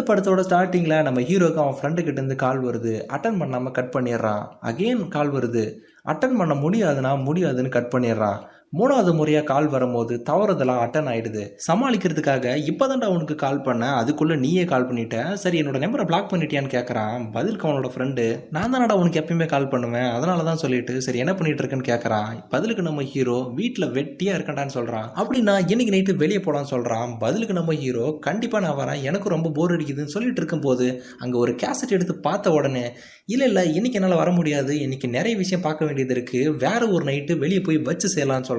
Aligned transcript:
இந்த 0.00 0.14
படத்தோட 0.14 0.44
ஸ்டார்டிங்கில் 0.48 1.02
நம்ம 1.02 1.20
ஹீரோக்கு 1.20 1.54
அவன் 1.54 1.74
ஃப்ரெண்டுக்கிட்ட 1.80 2.12
இருந்து 2.12 2.36
கால் 2.36 2.64
வருது. 2.64 2.92
அட்டன் 3.08 3.38
பண்ணாமல் 3.38 3.72
கட் 3.72 3.94
பண்ணிடுறான். 3.94 4.46
அகெயின் 4.62 5.08
கால் 5.08 5.32
வருது. 5.32 5.78
அட்டன் 6.04 6.38
பண்ண 6.38 6.54
முடியாதுன்னா 6.54 7.22
முடியாதுன்னு 7.24 7.68
கட் 7.68 7.92
பண்ணிடுறான். 7.94 8.38
மூணாவது 8.78 9.12
முறையாக 9.18 9.46
கால் 9.50 9.68
வரும்போது 9.72 10.14
தவறுதெல்லாம் 10.26 10.80
அட்டன் 10.82 11.08
ஆகிடுது 11.12 11.44
சமாளிக்கிறதுக்காக 11.64 12.52
இப்போதான்டா 12.70 13.06
உனக்கு 13.14 13.34
கால் 13.40 13.62
பண்ண 13.64 13.84
அதுக்குள்ளே 14.00 14.34
நீயே 14.42 14.64
கால் 14.72 14.86
பண்ணிட்ட. 14.88 15.16
சரி 15.42 15.56
என்னோட 15.60 15.78
நம்பரை 15.84 16.04
பிளாக் 16.10 16.28
பண்ணிட்டியான்னு 16.32 16.70
கேட்குறான் 16.74 17.24
பதிலுக்கு 17.36 17.66
அவனோட 17.68 17.88
ஃப்ரெண்டு 17.94 18.24
நான் 18.56 18.74
தானடா 18.74 18.96
உனக்கு 19.00 19.20
எப்பயுமே 19.22 19.46
கால் 19.54 19.68
பண்ணுவேன். 19.72 20.08
அதனால 20.16 20.44
தான் 20.48 20.60
சொல்லிட்டு 20.64 20.94
சரி 21.06 21.22
என்ன 21.24 21.32
பண்ணிட்டு 21.38 21.62
இருக்கேன்னு 21.62 21.88
கேட்குறான் 21.90 22.30
பதிலுக்கு 22.54 22.84
நம்ம 22.88 23.06
ஹீரோ 23.14 23.38
வீட்டில் 23.58 23.88
வெட்டியாக 23.96 24.38
இருக்கண்டான்னு 24.38 24.76
சொல்கிறான் 24.78 25.08
அப்படின்னா 25.22 25.56
இன்னைக்கு 25.72 25.94
நைட்டு 25.96 26.16
வெளியே 26.22 26.42
போடான்னு 26.46 26.72
சொல்கிறான் 26.74 27.16
பதிலுக்கு 27.24 27.58
நம்ம 27.60 27.76
ஹீரோ 27.82 28.06
கண்டிப்பாக 28.28 28.64
நான் 28.66 28.78
வரேன். 28.82 29.02
எனக்கு 29.10 29.34
ரொம்ப 29.36 29.52
போர் 29.58 29.74
அடிக்குதுன்னு 29.78 30.14
சொல்லிட்டு 30.16 30.42
இருக்கும்போது 30.44 30.88
அங்கே 31.22 31.38
ஒரு 31.42 31.54
கேசட் 31.64 31.96
எடுத்து 31.98 32.16
பார்த்த 32.28 32.54
உடனே 32.60 32.86
இல்லை 33.34 33.48
இல்லை 33.50 33.66
இன்னைக்கு 33.76 33.98
என்னால் 33.98 34.22
வர 34.22 34.30
முடியாது. 34.38 34.72
இன்னைக்கு 34.86 35.10
நிறைய 35.18 35.34
விஷயம் 35.42 35.66
பார்க்க 35.68 35.90
வேண்டியது 35.90 36.16
இருக்குது 36.18 36.56
வேற 36.66 36.80
ஒரு 36.94 37.04
நைட்டு 37.10 37.32
வெளியே 37.44 37.60
போய் 37.66 37.84
வச்சு 37.90 38.08
செய்யலாம்னு 38.14 38.42
சொல்கிறான் 38.42 38.58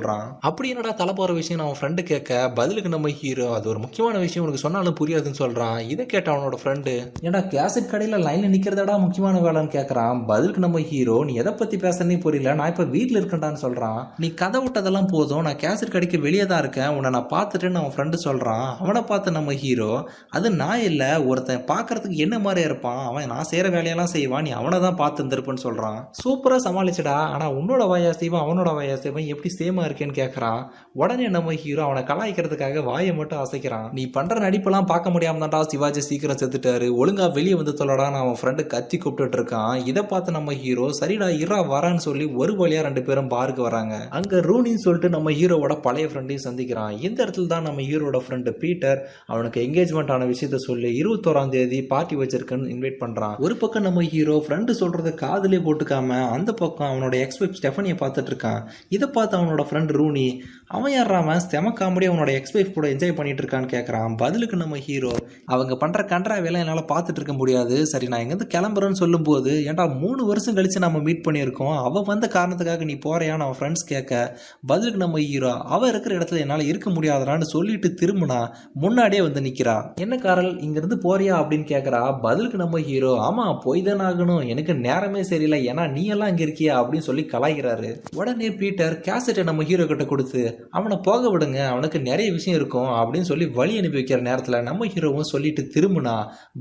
அப்படி 0.50 0.70
என்னடா 0.74 0.92
தலை 1.02 1.14
போகிற 1.20 1.36
விஷயம்? 1.40 1.64
அவன் 1.66 1.78
ஃப்ரெண்டு 1.80 2.02
கேட்க 2.12 2.40
பதிலுக்கு 2.60 2.94
நம்ம 2.94 3.10
ஹீரோ 3.20 3.48
அது 3.56 3.66
ஒரு 3.74 3.80
முக்கியமான 3.84 4.20
விஷயம் 4.26 4.44
உனக்கு 4.46 4.64
சொன்னாலும் 4.64 4.98
புரியாதுன்னு 5.00 5.40
சொல்கிறான் 5.42 5.80
இதை 5.94 6.04
கேட்ட 6.14 6.28
அவனோட 6.34 6.58
ஃப்ரெண்டு 6.62 6.94
ஏன்டா 7.26 7.42
கேசட் 7.54 7.90
கடையில் 7.92 8.24
லைனில் 8.28 8.54
நிற்கிறதடா 8.56 8.96
முக்கியமான 9.06 9.42
வேலைன்னு 9.46 9.74
கேட்குறான் 9.78 10.20
பதிலுக்கு 10.30 10.64
நம்ம 10.66 10.82
ஹீரோ 10.92 11.18
நீ 11.30 11.34
எதை 11.44 11.54
பற்றி 11.62 11.78
பேசுறனே 11.86 12.18
புரியல. 12.26 12.56
நான் 12.60 12.72
இப்போ 12.74 12.86
வீட்டில் 12.96 13.20
இருக்கேன்டான்னு 13.22 13.62
சொல்கிறான் 13.66 14.00
நீ 14.24 14.30
கதை 14.42 14.62
விட்டதெல்லாம் 14.66 15.10
போதும். 15.14 15.44
நான் 15.48 15.60
கேசட் 15.66 15.94
கடைக்கு 15.96 16.20
வெளியே 16.26 16.46
தான் 16.52 16.62
இருக்கேன். 16.64 16.92
உன்னை 16.98 17.12
நான் 17.18 17.30
பார்த்துட்டேன்னு 17.36 17.82
அவன் 17.82 17.96
ஃப்ரெண்டு 17.96 18.20
சொல்கிறான் 18.26 18.68
அவனை 18.84 19.04
பார்த்து 19.12 19.36
நம்ம 19.40 19.56
ஹீரோ 19.64 19.92
அது 20.38 20.48
நான் 20.64 20.86
இல்லை. 20.90 21.12
ஒருத்தன் 21.30 21.66
பார்க்கறதுக்கு 21.74 22.18
என்ன 22.28 22.36
மாதிரி 22.48 22.62
இருப்பான்? 22.70 23.02
அவன் 23.10 23.32
நான் 23.34 23.50
செய்கிற 23.52 23.70
வேலையெல்லாம் 23.78 24.14
செய்வான். 24.16 24.46
நீ 24.48 24.54
அவனை 24.62 24.80
தான் 24.88 25.00
பார்த்து 25.02 25.22
இருந்திருப்பேன்னு 25.24 25.66
சொல்கிறான் 25.68 26.00
சூப்பராக 26.24 26.62
சமாளிச்சடா. 26.68 27.18
ஆனால் 27.34 27.56
உன்னோட 27.60 27.84
வாயாசைவன் 27.92 28.44
அவனோட 28.46 28.70
வாயாசைவன் 28.80 29.30
எப்படி 29.34 29.52
சேமாக 29.60 29.88
இருக்கேன்னு 29.92 30.20
கேட்குறான் 30.22 30.62
உடனே 31.02 31.28
நம்ம 31.38 31.56
ஹீரோ 31.64 31.84
அவனை 31.88 32.04
கலாய்க்கிறதுக்காக 32.10 32.84
வாயை 32.90 33.12
மட்டும் 33.20 33.42
அசைக்கிறான். 33.44 33.88
நீ 33.98 34.04
பண்ணுற 34.16 34.40
நடிப்பெல்லாம் 34.46 34.88
பார்க்க 34.92 35.14
முடியாம 35.16 35.42
தான்டா 35.44 35.60
சிவாஜி 35.72 36.02
சீக்கிரம் 36.08 36.40
செத்துட்டாரு. 36.42 36.88
ஒழுங்கா 37.02 37.26
வெளியே 37.38 37.56
வந்து 37.60 37.74
தொல்லடான்னு 37.80 38.22
அவன் 38.24 38.38
ஃப்ரெண்டு 38.40 38.64
கத்தி 38.74 38.98
கூப்பிட்டுட்டு 39.04 39.38
இருக்கான். 39.40 39.74
இதை 39.92 40.04
பார்த்து 40.12 40.36
நம்ம 40.38 40.56
ஹீரோ 40.64 40.88
சரிடா 41.00 41.28
இரா 41.44 41.60
வரான்னு 41.74 42.04
சொல்லி 42.08 42.26
ஒரு 42.42 42.56
வழியா 42.62 42.82
ரெண்டு 42.88 43.04
பேரும் 43.08 43.30
பாருக்கு 43.36 43.64
வராங்க. 43.68 43.96
அங்க 44.18 44.42
ரூனின்னு 44.50 44.84
சொல்லிட்டு 44.86 45.10
நம்ம 45.16 45.32
ஹீரோவோட 45.40 45.76
பழைய 45.86 46.08
ஃப்ரெண்டையும் 46.12 46.46
சந்திக்கிறான். 46.48 46.94
இந்த 47.08 47.18
இடத்துல 47.26 47.52
தான் 47.54 47.66
நம்ம 47.68 47.86
ஹீரோட 47.90 48.20
ஃப்ரெண்டு 48.26 48.54
பீட்டர் 48.62 49.00
அவனுக்கு 49.34 49.60
என்கேஜ்மெண்ட் 49.68 50.14
ஆன 50.16 50.28
விஷயத்த 50.34 50.60
சொல்லி 50.68 50.92
இருபத்தோராம் 51.02 51.54
தேதி 51.56 51.80
பார்ட்டி 51.94 52.16
வச்சிருக்குன்னு 52.22 52.72
இன்வைட் 52.76 53.00
பண்றான். 53.04 53.36
ஒரு 53.46 53.56
பக்கம் 53.62 53.86
நம்ம 53.88 54.04
ஹீரோ 54.14 54.36
ஃப்ரெண்டு 54.46 54.72
சொல்றத 54.82 55.14
காதலே 55.24 55.60
போட்டுக்காம 55.68 56.20
அந்த 56.36 56.52
பக்கம் 56.62 56.90
அவனோட 56.92 57.16
எக்ஸ்பெக்ட் 57.26 57.58
ஸ்டெஃபனியை 57.60 57.96
பார்த்துட்டு 58.02 58.32
இருக்கான். 58.34 58.62
இதை 58.96 59.08
பார்த்து 59.16 59.38
அவனோட 59.38 59.64
ஃப்ரெண்ட் 59.68 59.81
ரூனி 59.88 60.42
அவன் 60.68 60.94
ஏறாமன் 60.94 61.38
செம 61.38 61.74
காமெடி 61.80 62.08
அவனோட 62.08 62.40
ஒய்ஃப் 62.54 62.74
கூட 62.74 62.88
என்ஜாய் 62.88 63.16
பண்ணிட்டு 63.16 63.44
இருக்கான்னு 63.44 63.72
கேட்குறான் 63.72 64.18
பதிலுக்கு 64.18 64.58
நம்ம 64.58 64.78
ஹீரோ 64.78 65.12
அவங்க 65.46 65.76
பண்ற 65.76 66.40
வேலை 66.40 66.60
என்னால் 66.62 66.90
பார்த்துட்டு 66.92 67.20
இருக்க 67.20 67.34
முடியாது. 67.34 67.88
சரி 67.88 68.08
நான் 68.08 68.20
எங்கேருந்து 68.20 68.48
கிளம்புறேன்னு 68.54 68.92
சொல்லும்போது 68.92 69.52
ஏன்டா 69.52 70.00
மூணு 70.00 70.26
வருஷம் 70.26 70.56
கழிச்சு 70.56 70.80
நம்ம 70.80 71.00
மீட் 71.00 71.26
பண்ணியிருக்கோம். 71.28 71.78
அவள் 71.78 72.04
வந்த 72.06 72.28
காரணத்துக்காக 72.34 72.84
நீ 72.84 72.98
போறியான்னு 73.06 73.46
அவன் 73.46 73.58
ஃப்ரெண்ட்ஸ் 73.60 73.88
கேட்க 73.88 74.40
பதிலுக்கு 74.68 75.00
நம்ம 75.00 75.20
ஹீரோ 75.20 75.54
அவ 75.54 75.88
இருக்கிற 75.88 76.18
இடத்துல 76.18 76.38
என்னால் 76.38 76.66
இருக்க 76.66 76.90
முடியாதுடான்னு 76.90 77.42
சொல்லிட்டு 77.42 77.96
திரும்பினா 78.02 78.48
முன்னாடியே 78.74 79.22
வந்து 79.22 79.42
நிக்கிறா. 79.42 79.94
என்ன 79.96 80.18
காரல் 80.18 80.60
இங்கிருந்து 80.60 80.96
போறியா 80.96 81.34
அப்படின்னு 81.42 81.68
கேட்குறா 81.74 82.20
பதிலுக்கு 82.22 82.58
நம்ம 82.58 82.80
ஹீரோ 82.80 83.14
ஆமா 83.30 83.60
போய் 83.64 83.82
தானே 83.82 84.04
ஆகணும். 84.04 84.48
எனக்கு 84.48 84.76
நேரமே 84.76 85.24
சரியில்லை. 85.24 85.68
ஏன்னா 85.68 85.92
நீ 85.92 86.06
எல்லாம் 86.06 86.38
இங்க 86.38 86.44
இருக்கியா 86.44 86.74
அப்படின்னு 86.82 87.08
சொல்லி 87.10 87.30
கலாய்கிறாரு 87.34 88.02
உடனே 88.16 88.52
பீட்டர் 88.52 89.00
கேசட்டை 89.00 89.44
நம்ம 89.44 89.64
ஹீரோ 89.72 89.86
கிட்ட 89.86 90.06
கொடுத்து 90.06 90.44
அவனை 90.72 90.98
போக 91.04 91.24
விடுங்க 91.32 91.60
அவனுக்கு 91.68 92.02
நிறைய 92.02 92.30
விஷயம் 92.32 92.60
இருக்கும் 92.60 92.92
அப்படின்னு 93.00 93.30
சொல்லி 93.32 93.46
வழி 93.60 93.76
அனுப்பி 93.78 94.00
வைக்கிற 94.00 94.22
நேரத்தில் 94.22 94.64
நம்ம 94.64 94.88
ஹீரோவும் 94.94 95.32
சொல்லிட்டு 95.34 95.62
திரும்பினா 95.76 96.16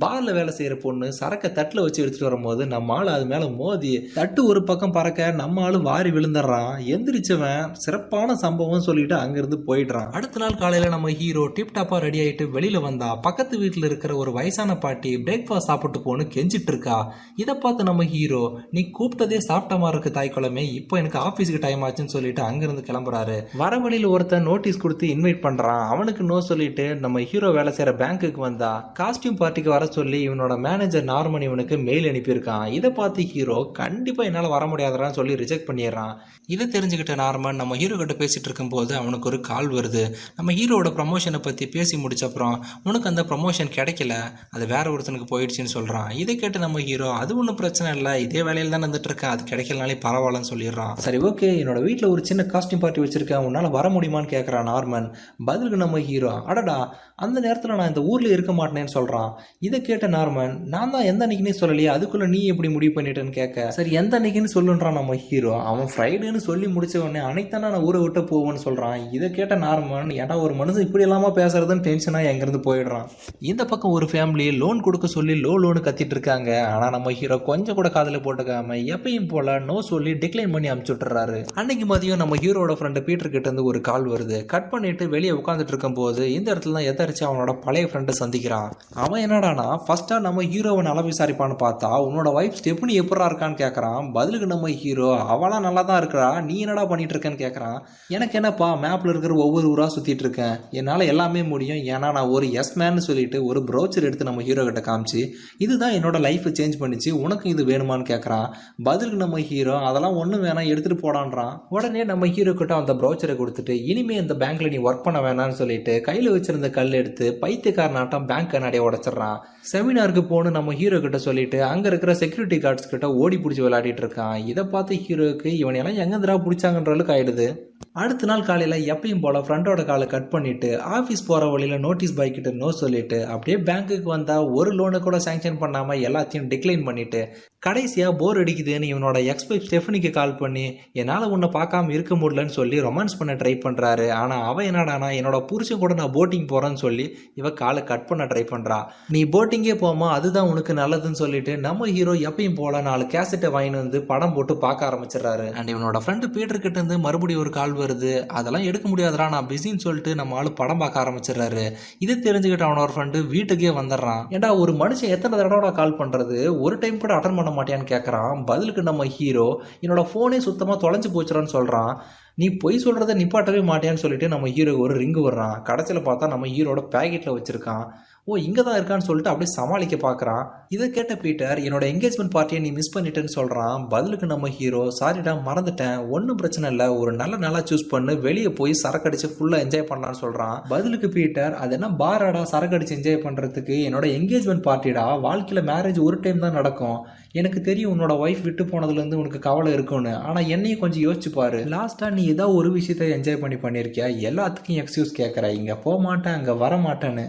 பார்ல 0.04 0.32
வேலை 0.32 0.52
செய்யற 0.58 0.74
பொண்ணு 0.82 1.06
சரக்கை 1.20 1.48
தட்டில் 1.52 1.82
வச்சு 1.82 2.02
எடுத்துட்டு 2.02 2.28
வரும்போது 2.28 2.62
நம்ம 2.66 2.94
ஆள் 2.94 3.10
அது 3.14 3.24
மேல 3.26 3.44
மோதி 3.60 3.92
தட்டு 4.14 4.40
ஒரு 4.46 4.60
பக்கம் 4.64 4.94
பறக்க 4.96 5.30
நம்ம 5.40 5.62
ஆளும் 5.62 5.86
வாரி 5.90 6.10
விழுந்துடுறான் 6.10 6.72
எந்திரிச்சவன் 6.94 7.72
சிறப்பான 7.84 8.36
சம்பவம் 8.36 8.86
சொல்லிட்டு 8.88 9.14
அங்கிருந்து 9.14 9.58
போயிடுறான். 9.66 10.08
அடுத்த 10.18 10.40
நாள் 10.42 10.58
காலையில் 10.62 10.94
நம்ம 10.94 11.10
ஹீரோ 11.20 11.44
டிப் 11.54 11.74
டாப்பா 11.76 11.98
ரெடி 12.04 12.20
ஆயிட்டு 12.20 12.44
வெளியில 12.56 12.80
வந்தா 12.80 13.08
பக்கத்து 13.26 13.54
வீட்டில் 13.58 13.88
இருக்கிற 13.88 14.12
ஒரு 14.16 14.32
வயசான 14.32 14.76
பாட்டி 14.78 15.12
பிரேக்ஃபாஸ்ட் 15.26 15.68
சாப்பிட்டு 15.70 16.00
போன்னு 16.06 16.26
கெஞ்சிட்டு 16.34 16.70
இருக்கா. 16.72 16.98
இதை 17.36 17.54
பார்த்து 17.64 17.88
நம்ம 17.90 18.04
ஹீரோ 18.14 18.42
நீ 18.70 18.82
கூப்பிட்டதே 18.98 19.40
சாப்பிட்ட 19.48 19.78
மாதிரி 19.82 19.96
இருக்கு 19.96 20.12
தாய்க்குளமே 20.18 20.64
இப்போ 20.80 20.96
எனக்கு 20.98 21.18
ஆஃபீஸுக்கு 21.28 21.62
டைம் 21.66 21.84
ஆச்சுன்னு 21.86 22.14
சொல்லிட்டு 22.16 22.42
அங்கிருந்து 22.42 22.84
கிளம்புறாரு. 23.00 23.36
வர 23.62 23.72
வழியில் 23.84 24.08
ஒருத்தன் 24.14 24.46
நோட்டீஸ் 24.50 24.82
கொடுத்து 24.82 25.06
இன்வைட் 25.14 25.42
பண்றான். 25.46 25.82
அவனுக்கு 25.92 26.22
நோ 26.30 26.38
சொல்லிட்டு 26.50 26.84
நம்ம 27.04 27.20
ஹீரோ 27.30 27.48
வேலை 27.58 27.70
செய்யற 27.76 27.92
பேங்க்குக்கு 28.02 28.40
வந்தா 28.46 28.72
காஸ்டியூம் 29.00 29.38
பார்ட்டிக்கு 29.40 29.70
வர 29.74 29.84
சொல்லி 29.98 30.18
இவனோட 30.28 30.54
மேனேஜர் 30.66 31.06
நார்மன் 31.12 31.46
இவனுக்கு 31.48 31.76
மெயில் 31.88 32.08
அனுப்பியிருக்கான். 32.10 32.66
இதை 32.78 32.90
பார்த்து 33.00 33.26
ஹீரோ 33.32 33.58
கண்டிப்பா 33.80 34.24
என்னால 34.30 34.50
வர 34.56 34.66
முடியாதுறான்னு 34.72 35.18
சொல்லி 35.18 35.40
ரிஜெக்ட் 35.42 35.68
பண்ணிடுறான். 35.70 36.14
இதை 36.54 36.64
தெரிஞ்சுக்கிட்ட 36.76 37.14
நார்மன் 37.22 37.60
நம்ம 37.62 37.76
ஹீரோ 37.82 37.96
கிட்ட 38.02 38.14
பேசிட்டு 38.22 38.48
இருக்கும்போது 38.50 38.92
அவனுக்கு 39.00 39.28
ஒரு 39.30 39.40
கால் 39.50 39.70
வருது. 39.78 40.04
நம்ம 40.38 40.52
ஹீரோவோட 40.60 40.90
ப்ரமோஷனை 40.98 41.40
பத்தி 41.48 41.64
பேசி 41.76 41.94
முடிச்ச 42.04 42.24
அப்புறம் 42.28 42.56
உனக்கு 42.88 43.10
அந்த 43.12 43.22
ப்ரமோஷன் 43.30 43.74
கிடைக்கல. 43.78 44.14
அது 44.54 44.64
வேற 44.74 44.86
ஒருத்தனுக்கு 44.94 45.28
போயிடுச்சுன்னு 45.32 45.74
சொல்றான். 45.76 46.08
இதை 46.22 46.34
கேட்டு 46.42 46.64
நம்ம 46.64 46.80
ஹீரோ 46.88 47.10
அது 47.22 47.38
ஒன்றும் 47.40 47.60
பிரச்சனை 47.60 47.88
இல்லை. 47.98 48.14
இதே 48.26 48.42
வேலையில் 48.48 48.74
தான் 48.74 48.86
வந்துட்டு 48.86 49.08
இருக்கேன் 49.10 49.32
அது 49.34 49.42
கிடைக்கலனாலே 49.50 49.96
பரவாயில்லன்னு 50.06 50.50
சொல்லிடுறான். 50.52 50.94
சரி 51.06 51.18
ஓகே 51.28 51.48
என்னோட 51.62 51.78
வீட்டில் 51.86 52.12
ஒரு 52.14 52.22
சின்ன 52.30 52.42
காஸ்டியூம் 52.52 52.79
பார்ட்டி 52.82 53.02
வச்சிருக்கேன் 53.04 53.44
உன்னால் 53.48 53.74
வர 53.76 53.86
முடியுமான்னு 53.96 54.32
கேட்குறான் 54.34 54.68
நார்மன். 54.72 55.06
பதிலுக்கு 55.48 55.82
நம்ம 55.84 56.00
ஹீரோ 56.08 56.32
அடடா 56.50 56.78
அந்த 57.24 57.38
நேரத்தில் 57.46 57.76
நான் 57.78 57.90
இந்த 57.92 58.02
ஊரில் 58.10 58.34
இருக்க 58.34 58.52
மாட்டேனேன்னு 58.58 58.94
சொல்கிறான் 58.96 59.30
இதை 59.66 59.78
கேட்ட 59.88 60.06
நார்மன் 60.16 60.52
நான் 60.74 60.92
தான் 60.94 61.06
எந்த 61.10 61.24
அன்னைக்குன்னே 61.26 61.54
சொல்லலையே 61.60 61.90
அதுக்குள்ளே 61.94 62.26
நீ 62.34 62.40
எப்படி 62.52 62.68
முடிவு 62.74 62.92
பண்ணிட்டேன்னு 62.96 63.34
கேட்க? 63.38 63.66
சரி 63.78 63.90
எந்த 64.00 64.14
அன்னைக்குன்னு 64.18 64.52
சொல்லுன்றான் 64.54 64.98
நம்ம 64.98 65.16
ஹீரோ 65.26 65.54
அவன் 65.70 65.90
ஃப்ரைடேன்னு 65.92 66.40
சொல்லி 66.48 66.66
முடிச்ச 66.76 66.96
உடனே 67.02 67.20
அனைத்தானா 67.30 67.70
நான் 67.74 67.86
ஊரை 67.88 68.00
விட்டு 68.04 68.22
போவேன்னு 68.30 68.62
சொல்கிறான் 68.66 69.02
இதை 69.16 69.28
கேட்ட 69.38 69.54
நார்மன் 69.66 70.12
ஏன்னா 70.20 70.36
ஒரு 70.44 70.54
மனுஷன் 70.60 70.86
இப்படி 70.86 71.04
இல்லாமல் 71.06 71.36
பேசுறதுன்னு 71.38 71.86
டென்ஷனாக 71.88 72.30
எங்கேருந்து 72.32 72.62
போயிடுறான். 72.68 73.06
இந்த 73.50 73.62
பக்கம் 73.72 73.94
ஒரு 73.98 74.06
ஃபேமிலி 74.12 74.46
லோன் 74.62 74.80
கொடுக்க 74.86 75.06
சொல்லி 75.16 75.34
லோ 75.44 75.52
லோனு 75.62 75.80
கத்திட்டு 75.86 76.14
இருக்காங்க. 76.16 76.50
ஆனால் 76.72 76.94
நம்ம 76.96 77.12
ஹீரோ 77.20 77.38
கொஞ்சம் 77.50 77.78
கூட 77.78 77.88
காதில் 77.96 78.22
போட்டுக்காம 78.24 78.78
எப்பயும் 78.94 79.28
போல 79.32 79.58
நோ 79.68 79.76
சொல்லி 79.90 80.12
டிக்ளைன் 80.22 80.54
பண்ணி 80.54 80.70
அமுச்சு 80.72 80.92
விட்டுறாரு. 80.94 81.38
அன்னைக்கு 81.60 81.86
மதியம் 81.92 82.22
நம்ம 82.22 82.36
ஹீரோட 82.44 82.69
ஃப்ரெண்டு 82.76 83.00
பீட்டர் 83.06 83.32
கிட்டேருந்து 83.34 83.64
ஒரு 83.70 83.80
கால் 83.88 84.06
வருது. 84.12 84.38
கட் 84.52 84.68
பண்ணிட்டு 84.72 85.04
வெளியே 85.14 85.32
உட்காந்துட்டு 85.40 85.72
இருக்கும்போது 85.74 86.22
இந்த 86.36 86.48
இடத்துல 86.52 86.76
தான் 86.78 86.88
எதாரிச்சு 86.92 87.24
அவனோட 87.28 87.52
பழைய 87.66 87.86
ஃப்ரெண்டை 87.90 88.14
சந்திக்கிறான். 88.20 88.70
அவன் 89.04 89.22
என்னடானா 89.26 89.66
ஃபஸ்ட்டாக 89.86 90.20
நம்ம 90.26 90.44
ஹீரோவை 90.52 90.82
நல்லா 90.88 91.04
விசாரிப்பான்னு 91.10 91.56
பார்த்தா 91.64 91.90
உன்னோட 92.06 92.28
வைஃப் 92.38 92.58
ஸ்டெப்னி 92.60 92.94
எப்படா 93.02 93.28
இருக்கான்னு 93.30 93.60
கேட்கறான் 93.62 94.10
பதிலுக்கு 94.16 94.48
நம்ம 94.54 94.70
ஹீரோ 94.82 95.08
அவளாம் 95.34 95.66
நல்லா 95.68 95.84
தான் 95.90 96.00
இருக்கிறா 96.02 96.28
நீ 96.48 96.56
என்னடா 96.64 96.84
பண்ணிட்டு 96.92 97.14
இருக்கேன்னு 97.16 97.42
கேட்கறான் 97.44 97.78
எனக்கு 98.16 98.36
என்னப்பா 98.40 98.68
மேப்பில் 98.84 99.12
இருக்கிற 99.12 99.34
ஒவ்வொரு 99.46 99.66
ஊராக 99.72 99.90
சுற்றிட்டு 99.96 100.24
இருக்கேன். 100.26 100.54
என்னால் 100.80 101.08
எல்லாமே 101.12 101.42
முடியும். 101.52 101.82
ஏன்னா 101.94 102.08
நான் 102.16 102.32
ஒரு 102.36 102.46
எஸ் 102.60 102.74
மேன்னு 102.80 103.02
சொல்லிட்டு 103.08 103.38
ஒரு 103.50 103.62
ப்ரோச்சர் 103.70 104.06
எடுத்து 104.08 104.28
நம்ம 104.28 104.42
ஹீரோ 104.48 104.64
கிட்ட 104.68 104.82
காமிச்சு 104.88 105.20
இதுதான் 105.64 105.94
என்னோட 105.98 106.18
லைஃப்பை 106.26 106.52
சேஞ்ச் 106.58 106.80
பண்ணிச்சு 106.82 107.10
உனக்கு 107.24 107.46
இது 107.54 107.62
வேணுமான்னு 107.70 108.06
கேட்குறான் 108.10 108.46
பதிலுக்கு 108.88 109.22
நம்ம 109.24 109.40
ஹீரோ 109.50 109.76
அதெல்லாம் 109.88 110.16
ஒன்றும் 110.22 110.44
வேணாம் 110.46 110.70
எடுத்துகிட்டு 110.72 111.04
போடான்றான். 111.04 111.54
உடனே 111.76 112.02
நம்ம 112.10 112.26
ஹீரோ 112.36 112.52
கிட்ட 112.60 112.74
அந்த 112.80 112.92
ப்ரௌச்சரை 113.00 113.34
கொடுத்துட்டு 113.38 113.74
இனிமே 113.90 114.16
இந்த 114.22 114.34
பேங்க்ல 114.42 114.70
நீ 114.74 114.78
ஒர்க் 114.88 115.04
பண்ண 115.06 115.18
வேணாம்னு 115.26 115.58
சொல்லிட்டு 115.60 115.94
கையில் 116.08 116.32
வச்சிருந்த 116.34 116.70
கல் 116.78 116.98
எடுத்து 117.00 117.26
பைத்தியக்காரனாட்டம் 117.42 118.26
பேங்க் 118.30 118.52
கண்ணாடியை 118.54 118.84
உடைச்சிடுறான். 118.86 119.38
செமினாருக்கு 119.72 120.24
போகணும் 120.32 120.56
நம்ம 120.58 120.74
ஹீரோ 120.80 121.00
கிட்ட 121.06 121.20
சொல்லிட்டு 121.28 121.58
அங்க 121.72 121.88
இருக்கிற 121.92 122.14
செக்யூரிட்டி 122.22 122.58
கார்ட்ஸ் 122.66 122.90
கிட்ட 122.92 123.08
ஓடி 123.22 123.38
பிடிச்சி 123.44 123.64
விளையாடிட்டு 123.66 124.04
இருக்கான். 124.04 124.38
இதை 124.52 124.64
பார்த்து 124.74 125.02
ஹீரோக்கு 125.06 125.50
இவனையெல்லாம் 125.62 126.00
எங்கந்திரா 126.04 126.36
பிடிச்சாங்கன்ற 126.46 126.94
அளவுக்கு 126.96 127.16
ஆயிடுது. 127.16 127.48
அடுத்த 127.94 128.26
நாள் 128.26 128.44
காலையில் 128.44 128.92
எப்பயும் 128.92 129.20
போல் 129.20 129.36
ஃப்ரெண்டோட 129.36 129.84
காலை 129.84 130.06
கட் 130.06 130.28
பண்ணிவிட்டு 130.30 130.68
ஆஃபீஸ் 130.96 131.24
போகிற 131.26 131.46
வழியில் 131.50 131.80
நோட்டீஸ் 131.80 132.14
பாய் 132.14 132.30
கிட்ட 132.30 132.50
நோ 132.50 132.70
சொல்லிட்டு 132.72 133.26
அப்படியே 133.26 133.56
பேங்க்குக்கு 133.64 134.08
வந்தால் 134.08 134.48
ஒரு 134.48 134.72
லோனு 134.72 134.98
கூட 135.00 135.16
சேங்ஷன் 135.16 135.58
பண்ணாமல் 135.58 136.00
எல்லாத்தையும் 136.00 136.46
டிக்ளைன் 136.48 136.84
பண்ணிவிட்டு 136.86 137.22
கடைசியாக 137.58 138.16
போர் 138.16 138.38
அடிக்குதுன்னு 138.38 138.90
இவனோட 138.90 139.18
எக்ஸ்பைப் 139.32 139.64
ஸ்டெஃபனிக்கு 139.66 140.10
கால் 140.10 140.36
பண்ணி 140.36 140.64
என்னால் 140.92 141.26
உன்னை 141.28 141.48
பார்க்காம 141.52 141.90
இருக்க 141.90 142.14
முடியலன்னு 142.14 142.54
சொல்லி 142.58 142.80
ரொமான்ஸ் 142.80 143.18
பண்ண 143.18 143.32
ட்ரை 143.34 143.54
பண்ணுறாரு 143.64 144.06
ஆனால் 144.10 144.44
அவன் 144.44 144.68
என்னடானா 144.70 145.08
என்னோட 145.18 145.40
புருஷன் 145.46 145.78
கூட 145.78 145.94
நான் 145.94 146.14
போட்டிங் 146.14 146.46
போகிறேன்னு 146.52 146.80
சொல்லி 146.84 147.06
இவன் 147.34 147.54
காலை 147.54 147.82
கட் 147.84 148.06
பண்ண 148.06 148.24
ட்ரை 148.24 148.44
பண்ணுறா 148.52 148.78
நீ 149.08 149.22
போட்டிங்கே 149.24 149.76
போமா 149.82 150.08
அதுதான் 150.10 150.48
உனக்கு 150.48 150.74
நல்லதுன்னு 150.74 151.22
சொல்லிட்டு 151.24 151.58
நம்ம 151.58 151.90
ஹீரோ 151.90 152.12
எப்பயும் 152.30 152.54
போல 152.54 152.80
நாலு 152.80 153.04
கேசட்டை 153.04 153.50
வாங்கிட்டு 153.56 153.82
வந்து 153.82 154.02
படம் 154.04 154.34
போட்டு 154.34 154.56
பார்க்க 154.58 154.88
ஆரம்பிச்சிடுறாரு. 154.90 155.48
அண்ட் 155.52 155.68
இவனோட 155.68 156.00
ஃப்ரெண்டு 156.06 156.32
பீட்டர் 156.32 156.60
கிட்ட 156.60 156.78
இருந்து 156.78 156.98
மறுபடியும் 156.98 157.40
ஒரு 157.40 157.50
கால் 157.50 157.78
வருது 157.82 158.12
அதெல்லாம் 158.38 158.66
எடுக்க 158.70 158.86
முடியாதுடா 158.88 159.26
நான் 159.34 159.48
பிஸின்னு 159.50 159.84
சொல்லிட்டு 159.86 160.14
நம்ம 160.20 160.36
ஆளு 160.40 160.52
படம் 160.60 160.80
பார்க்க 160.82 161.02
ஆரம்பிச்சிடுறாரு. 161.02 161.64
இது 162.04 162.14
தெரிஞ்சுக்கிட்ட 162.26 162.66
அவனோட 162.68 162.90
ஃப்ரெண்டு 162.94 163.18
வீட்டுக்கே 163.34 163.72
வந்துடுறான். 163.80 164.22
ஏன்டா 164.36 164.50
ஒரு 164.62 164.74
மனுஷன் 164.82 165.14
எத்தனை 165.16 165.34
தடவை 165.42 165.72
கால் 165.80 165.98
பண்ணுறது 166.00 166.38
ஒரு 166.66 166.78
டைம் 166.84 167.02
கூட 167.04 167.14
அட்டன் 167.16 167.38
பண்ண 167.38 167.52
மாட்டியான்னு 167.58 167.92
கேட்குறான் 167.92 168.44
பதிலுக்கு 168.50 168.82
நம்ம 168.90 169.04
ஹீரோ 169.16 169.48
என்னோட 169.84 170.04
ஃபோனே 170.12 170.40
சுத்தமாக 170.48 170.82
தொலைஞ்சு 170.84 171.10
போச்சுடான்னு 171.14 171.54
சொல்கிறான் 171.56 171.92
நீ 172.40 172.46
பொய் 172.62 172.82
சொல்கிறத 172.84 173.14
நிப்பாட்டவே 173.20 173.60
மாட்டியான்னு 173.70 174.02
சொல்லிட்டு 174.02 174.26
நம்ம 174.34 174.48
ஹீரோ 174.56 174.72
ஒரு 174.84 174.94
ரிங்கு 175.00 175.22
வர்றான் 175.26 175.56
கடைசியில் 175.68 176.06
பார்த்தா 176.06 176.32
நம்ம 176.34 176.46
ஹீரோட 176.54 176.80
பேக்கெட்டில் 176.94 177.36
வச்சுருக்கான். 177.36 177.84
ஓ 178.28 178.36
இங்கே 178.46 178.62
தான் 178.66 178.76
இருக்கான்னு 178.78 179.06
சொல்லிட்டு 179.06 179.30
அப்படியே 179.30 179.50
சமாளிக்க 179.58 179.96
பார்க்குறான் 180.04 180.42
இதை 180.74 180.86
கேட்ட 180.96 181.12
பீட்டர் 181.22 181.60
என்னோட 181.66 181.84
என்கேஜ்மெண்ட் 181.92 182.32
பார்ட்டியை 182.34 182.58
நீ 182.64 182.70
மிஸ் 182.78 182.92
பண்ணிட்டேன்னு 182.96 183.32
சொல்கிறான் 183.36 183.86
பதிலுக்கு 183.92 184.26
நம்ம 184.32 184.48
ஹீரோ 184.56 184.82
சாரிடா 184.98 185.32
மறந்துட்டேன். 185.46 185.96
ஒன்றும் 186.14 186.38
பிரச்சனை 186.40 186.66
இல்லை. 186.72 186.86
ஒரு 187.00 187.12
நல்ல 187.20 187.36
நாளாக 187.44 187.62
சூஸ் 187.70 187.86
பண்ணு. 187.92 188.12
வெளியே 188.26 188.50
போய் 188.58 188.74
சரக்கு 188.82 189.08
அடிச்சு 189.10 189.30
ஃபுல்லாக 189.34 189.64
என்ஜாய் 189.64 189.88
பண்ணலான்னு 189.90 190.20
சொல்கிறான் 190.24 190.56
பதிலுக்கு 190.72 191.10
பீட்டர் 191.16 191.56
அது 191.62 191.74
என்ன 191.78 191.90
பாராடா 192.02 192.42
சரக்கு 192.52 192.76
அடிச்சு 192.78 192.96
என்ஜாய் 192.98 193.24
பண்ணுறதுக்கு 193.24 193.78
என்னோட 193.88 194.06
என்கேஜ்மெண்ட் 194.18 194.66
பார்ட்டிடா 194.68 195.06
வாழ்க்கையில் 195.26 195.66
மேரேஜ் 195.72 196.00
ஒரு 196.08 196.18
டைம் 196.26 196.44
தான் 196.46 196.56
நடக்கும். 196.60 196.98
எனக்கு 197.40 197.58
தெரியும் 197.70 197.92
உன்னோட 197.94 198.12
ஒய்ஃப் 198.22 198.46
விட்டு 198.46 198.62
போனதுலேருந்து 198.70 199.20
உனக்கு 199.22 199.40
கவலை 199.48 199.72
இருக்கும்னு. 199.76 200.14
ஆனால் 200.28 200.48
என்னையும் 200.54 200.82
கொஞ்சம் 200.84 201.04
யோசிச்சு 201.08 201.32
பாரு. 201.40 201.60
லாஸ்ட்டாக 201.76 202.14
நீ 202.16 202.24
ஏதாவது 202.34 202.58
ஒரு 202.60 202.70
விஷயத்த 202.78 203.12
என்ஜாய் 203.18 203.42
பண்ணி 203.44 203.58
பண்ணியிருக்கியா 203.66 204.08
எல்லாத்துக்கும் 204.30 204.80
எக்ஸ்கியூஸ் 204.84 205.18
கேட்குற 205.20 205.52
இங்கே 205.60 205.76
போக 205.86 205.98
மாட்டேன் 206.08 206.38
அங்கே 206.38 206.56
வர 206.64 206.76
மாட்டேன்னு 206.88 207.26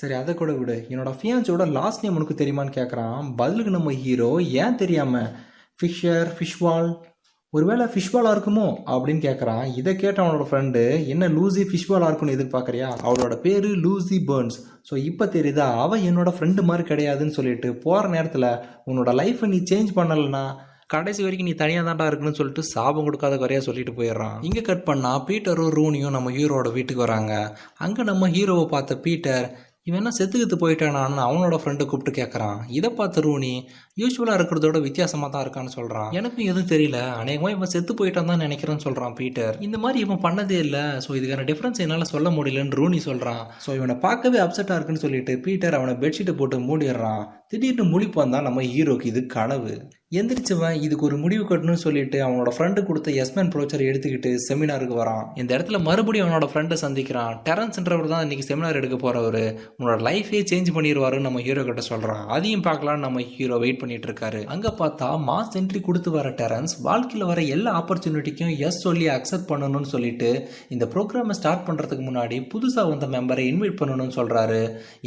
சரி 0.00 0.14
அதை 0.20 0.32
கூட 0.34 0.52
விடு. 0.58 0.76
என்னோட 0.92 1.10
ஃபியான்ஸோட 1.18 1.64
லாஸ்ட் 1.78 2.02
நேம் 2.04 2.18
உனக்கு 2.18 2.36
தெரியுமான்னு 2.40 2.76
கேட்குறான் 2.78 3.32
பதிலுக்கு 3.40 3.76
நம்ம 3.78 3.92
ஹீரோ 4.02 4.30
ஏன் 4.62 4.78
தெரியாமல் 4.82 5.30
ஃபிஷர் 5.78 6.30
ஃபிஷ்வால் 6.38 6.90
ஒருவேளை 7.52 7.84
ஃபிஷ்பாலாக 7.92 8.34
இருக்குமோ? 8.34 8.66
அப்படின்னு 8.92 9.22
கேட்குறான் 9.26 9.64
இதை 9.78 9.92
கேட்ட 9.96 10.18
அவனோட 10.22 10.44
ஃப்ரெண்டு 10.50 10.82
என்ன 11.12 11.28
லூசி 11.36 11.62
ஃபிஷ்பாலாக 11.70 12.08
இருக்கும்னு 12.10 12.36
எதிர்பார்க்குறியா? 12.36 12.88
அவளோட 13.06 13.34
பேர் 13.46 13.68
லூசி 13.84 14.18
பேர்ன்ஸ் 14.28 14.58
ஸோ 14.90 14.96
இப்போ 15.08 15.24
தெரியுதா? 15.36 15.66
அவள் 15.84 16.06
என்னோட 16.10 16.30
ஃப்ரெண்டு 16.36 16.62
மாதிரி 16.68 16.84
கிடையாதுன்னு 16.90 17.36
சொல்லிட்டு 17.38 17.70
போகிற 17.84 18.08
நேரத்தில் 18.08 18.48
உன்னோட 18.90 19.12
லைஃப்பை 19.20 19.48
நீ 19.54 19.58
சேஞ்ச் 19.72 19.90
பண்ணலைன்னா 19.98 20.44
கடைசி 20.94 21.20
வரைக்கும் 21.22 21.48
நீ 21.48 21.54
தனியாக 21.60 21.84
தான்டா 21.88 22.06
இருக்குன்னு 22.08 22.38
சொல்லிட்டு 22.38 22.62
சாபம் 22.70 23.06
கொடுக்காத 23.08 23.34
குறையாக 23.36 23.64
சொல்லிட்டு 23.66 23.92
போயிடுறான். 23.98 24.38
இங்கே 24.42 24.62
கட் 24.62 24.88
பண்ணா 24.88 25.12
பீட்டரும் 25.28 25.70
ரூனியும் 25.78 26.16
நம்ம 26.16 26.30
ஹீரோவோட 26.30 26.70
வீட்டுக்கு 26.72 27.04
வராங்க. 27.04 27.34
அங்கே 27.84 28.02
நம்ம 28.02 28.28
ஹீரோவை 28.28 28.66
பார்த்த 28.66 28.96
பீட்டர் 29.06 29.46
இவன் 29.86 30.00
என்ன 30.00 30.10
செத்துக்கிட்டு 30.16 30.56
போயிட்டானான்னு 30.62 31.22
அவனோட 31.28 31.54
ஃப்ரெண்டை 31.60 31.84
கூப்பிட்டு 31.90 32.12
கேட்குறான் 32.18 32.58
இதை 32.78 32.88
பார்த்த 32.98 33.24
ரூனி 33.24 33.50
யூஸ்வலாக 34.00 34.36
இருக்கிறதோட 34.38 34.78
வித்தியாசமாக 34.84 35.30
தான் 35.32 35.42
இருக்கான்னு 35.44 35.74
சொல்கிறான் 35.76 36.12
எனக்கும் 36.18 36.48
எதுவும் 36.50 36.68
தெரியல. 36.72 36.98
அநேகமாக 37.22 37.54
இவன் 37.56 37.72
செத்து 37.72 37.94
போயிட்டான் 38.00 38.30
தான் 38.30 38.42
நினைக்கிறேன்னு 38.46 38.84
சொல்கிறான் 38.86 39.16
பீட்டர். 39.20 39.56
இந்த 39.66 39.78
மாதிரி 39.84 39.98
இவன் 40.04 40.22
பண்ணதே 40.26 40.58
இல்லை. 40.66 40.84
ஸோ 41.06 41.10
இதுக்கான 41.18 41.46
டிஃப்ரென்ஸ் 41.50 41.82
என்னால் 41.84 42.12
சொல்ல 42.14 42.30
முடியலன்னு 42.36 42.78
ரூனி 42.80 43.00
சொல்கிறான் 43.08 43.42
ஸோ 43.64 43.70
இவனை 43.78 43.96
பார்க்கவே 44.06 44.40
அப்செட்டாக 44.44 44.78
இருக்குன்னு 44.78 45.04
சொல்லிட்டு 45.06 45.34
பீட்டர் 45.46 45.78
அவனை 45.78 45.94
பெட்ஷீட்டை 46.04 46.34
போட்டு 46.40 46.62
மூடிடுறான். 46.68 47.24
திடீர்னு 47.52 47.84
முழிப்பு 47.94 48.18
வந்தால் 48.20 48.46
நம்ம 48.46 48.60
ஹீரோக்கு 48.74 49.06
இது 49.10 49.20
கனவு. 49.34 49.72
எந்திரிச்சவன் 50.18 50.80
இதுக்கு 50.84 51.04
ஒரு 51.08 51.16
முடிவு 51.22 51.44
கட்டணும்னு 51.48 51.82
சொல்லிட்டு 51.84 52.18
அவனோட 52.24 52.50
ஃப்ரெண்டு 52.54 52.80
கொடுத்த 52.86 53.10
எஸ்மேன் 53.22 53.50
ப்ரோச்சர் 53.52 53.82
எடுத்துக்கிட்டு 53.88 54.30
செமினாருக்கு 54.46 54.96
வரான். 54.98 55.22
இந்த 55.40 55.50
இடத்துல 55.56 55.78
மறுபடியும் 55.86 56.24
அவனோட 56.26 56.46
ஃப்ரெண்டை 56.50 56.76
சந்திக்கிறான். 56.82 57.36
டெரன்ஸ்ன்றவர் 57.46 58.10
தான் 58.12 58.24
இன்றைக்கி 58.24 58.44
செமினார் 58.48 58.78
எடுக்க 58.80 58.96
போகிறவர் 59.04 59.44
உன்னோட 59.76 59.96
லைஃபே 60.08 60.40
சேஞ்ச் 60.50 60.70
பண்ணிடுவாருன்னு 60.76 61.26
நம்ம 61.28 61.42
ஹீரோ 61.46 61.62
கிட்ட 61.68 61.84
சொல்கிறான் 61.90 62.24
அதையும் 62.36 62.64
பார்க்கலாம்னு 62.68 63.04
நம்ம 63.06 63.22
ஹீரோ 63.36 63.58
வெயிட் 63.64 63.80
பண்ணிட்டு 63.82 64.08
இருக்காரு. 64.10 64.42
அங்கே 64.54 64.72
பார்த்தா 64.80 65.08
மாஸ் 65.28 65.56
என்ட்ரி 65.60 65.82
கொடுத்து 65.88 66.12
வர 66.16 66.30
டெரன்ஸ் 66.42 66.74
வாழ்க்கையில் 66.88 67.28
வர 67.32 67.42
எல்லா 67.56 67.72
ஆப்பர்ச்சுனிட்டிக்கும் 67.80 68.52
எஸ் 68.68 68.82
சொல்லி 68.86 69.08
அக்செப்ட் 69.16 69.50
பண்ணணும்னு 69.52 69.92
சொல்லிட்டு 69.94 70.30
இந்த 70.76 70.86
ப்ரோக்ராமை 70.96 71.36
ஸ்டார்ட் 71.40 71.66
பண்ணுறதுக்கு 71.70 72.06
முன்னாடி 72.10 72.38
புதுசாக 72.54 72.86
வந்த 72.92 73.08
மெம்பரை 73.16 73.46
இன்வைட் 73.52 73.80
பண்ணணும்னு 73.82 74.18
சொல்கிறாரு 74.20 74.60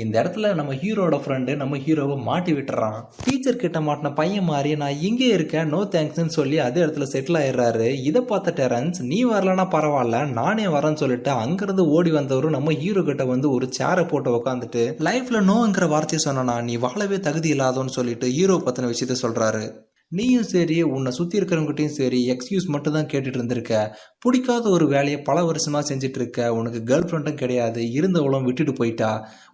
இந்த 0.04 0.16
இடத்துல 0.24 0.56
நம்ம 0.62 0.80
ஹீரோட 0.84 1.22
ஃப்ரெண்டு 1.26 1.60
நம்ம 1.64 1.82
ஹீரோவை 1.86 2.18
மாட்டி 2.36 2.54
விட்டுறான். 2.60 3.00
டீச்சர் 3.26 3.62
கிட்ட 3.66 3.80
மாட்டின 3.90 4.14
பையன் 4.22 4.50
மாதிரி 4.52 4.72
நான் 4.84 5.02
இங்கே 5.10 5.28
இருக்கேன் 5.38 5.70
நோ 5.76 5.82
தேங்க்ஸ்னு 5.98 6.38
சொல்லி 6.40 6.58
அதே 6.68 6.82
இடத்துல 6.86 7.08
செட்டில் 7.12 7.42
ஆயிடுறாரு. 7.42 7.90
இதை 8.10 8.22
பார்த்த 8.32 8.54
டெரன்ஸ் 8.62 9.00
நீ 9.12 9.20
வரலன்னா 9.32 9.68
பரவாயில்ல 9.76 10.18
நானே 10.40 10.66
வரேன்னு 10.74 11.02
சொல்லிட்டு 11.02 11.32
அங்கிருந்து 11.44 11.84
ஓடி 11.96 12.12
வந்தவரும் 12.16 12.56
நம்ம 12.56 12.74
ஹீரோ 12.82 13.02
கிட்ட 13.10 13.24
வந்து 13.34 13.48
ஒரு 13.58 13.68
சேரை 13.78 14.04
போட்டு 14.08 14.38
உட்காந்துட்டு 14.38 14.84
லைஃப்ல 15.08 15.40
நோங்கிற 15.50 15.88
வார்த்தையை 15.94 16.22
சொன்னா 16.26 16.56
நீ 16.70 16.76
வாழவே 16.86 17.20
தகுதி 17.28 17.50
இல்லாதோன்னு 17.56 17.98
சொல்லிட்டு 17.98 18.30
ஹீரோ 18.38 18.58
பத்தின 18.66 18.90
விஷயத்த 18.92 19.16
சொல்றாரு. 19.22 19.64
நீயும் 20.12 20.50
சரி 20.52 20.76
உன்னை 20.84 21.12
சுற்றி 21.12 21.40
இருக்கிறவங்ககிட்டயும் 21.40 21.96
சரி 22.00 22.20
எக்ஸ்கியூஸ் 22.32 22.68
மட்டும் 22.74 22.94
தான் 22.94 23.08
கேட்டுட்டு 23.12 23.40
இருந்திருக்க. 23.40 23.98
பிடிக்காத 24.20 24.70
ஒரு 24.70 24.88
வேலையை 24.88 25.22
பல 25.22 25.38
வருஷமா 25.42 25.80
செஞ்சுட்டு 25.90 26.20
இருக்க. 26.22 26.54
உனக்கு 26.54 26.80
கேர்ள் 26.90 27.08
ஃப்ரெண்டும் 27.08 27.40
கிடையாது. 27.42 27.82
இருந்தவளும் 27.82 28.44
விட்டுட்டு 28.44 28.74
போயிட்டா. 28.74 29.10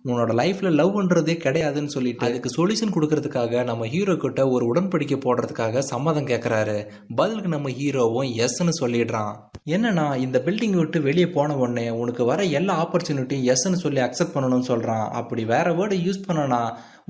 உன்னோட 0.05 0.33
லைஃப்ல 0.41 0.71
லவ்ன்றதே 0.79 1.35
கிடையாதுன்னு 1.45 1.93
சொல்லிட்டு 1.95 2.27
அதுக்கு 2.27 2.51
சொல்யூஷன் 2.57 2.93
கொடுக்கறதுக்காக 2.95 3.63
நம்ம 3.63 3.87
ஹீரோ 3.93 4.15
கிட்ட 4.15 4.49
ஒரு 4.49 4.65
உடன்படிக்கை 4.73 5.19
போடுறதுக்காக 5.25 5.85
சம்மதம் 5.91 6.27
கேட்கறாரு 6.27 6.77
பதிலுக்கு 7.15 7.55
நம்ம 7.55 7.69
ஹீரோவும் 7.79 8.31
எஸ்ன்னு 8.45 8.75
சொல்லிடுறான். 8.81 9.33
என்னன்னா 9.65 10.05
இந்த 10.25 10.37
பில்டிங் 10.45 10.77
விட்டு 10.77 11.01
வெளியே 11.01 11.29
போன 11.29 11.57
உடனே 11.57 11.89
உனக்கு 12.03 12.25
வர 12.25 12.43
எல்லா 12.59 12.75
ஆப்பர்ச்சுனிட்டியும் 12.83 13.47
எஸ்ன்னு 13.53 13.83
சொல்லி 13.85 14.01
அக்செப்ட் 14.01 14.35
பண்ணணும்னு 14.35 14.71
சொல்றான். 14.73 15.07
அப்படி 15.21 15.45
வேற 15.45 15.67
வேர்டை 15.79 15.99
யூஸ் 16.07 16.25
பண்ணனா 16.27 16.61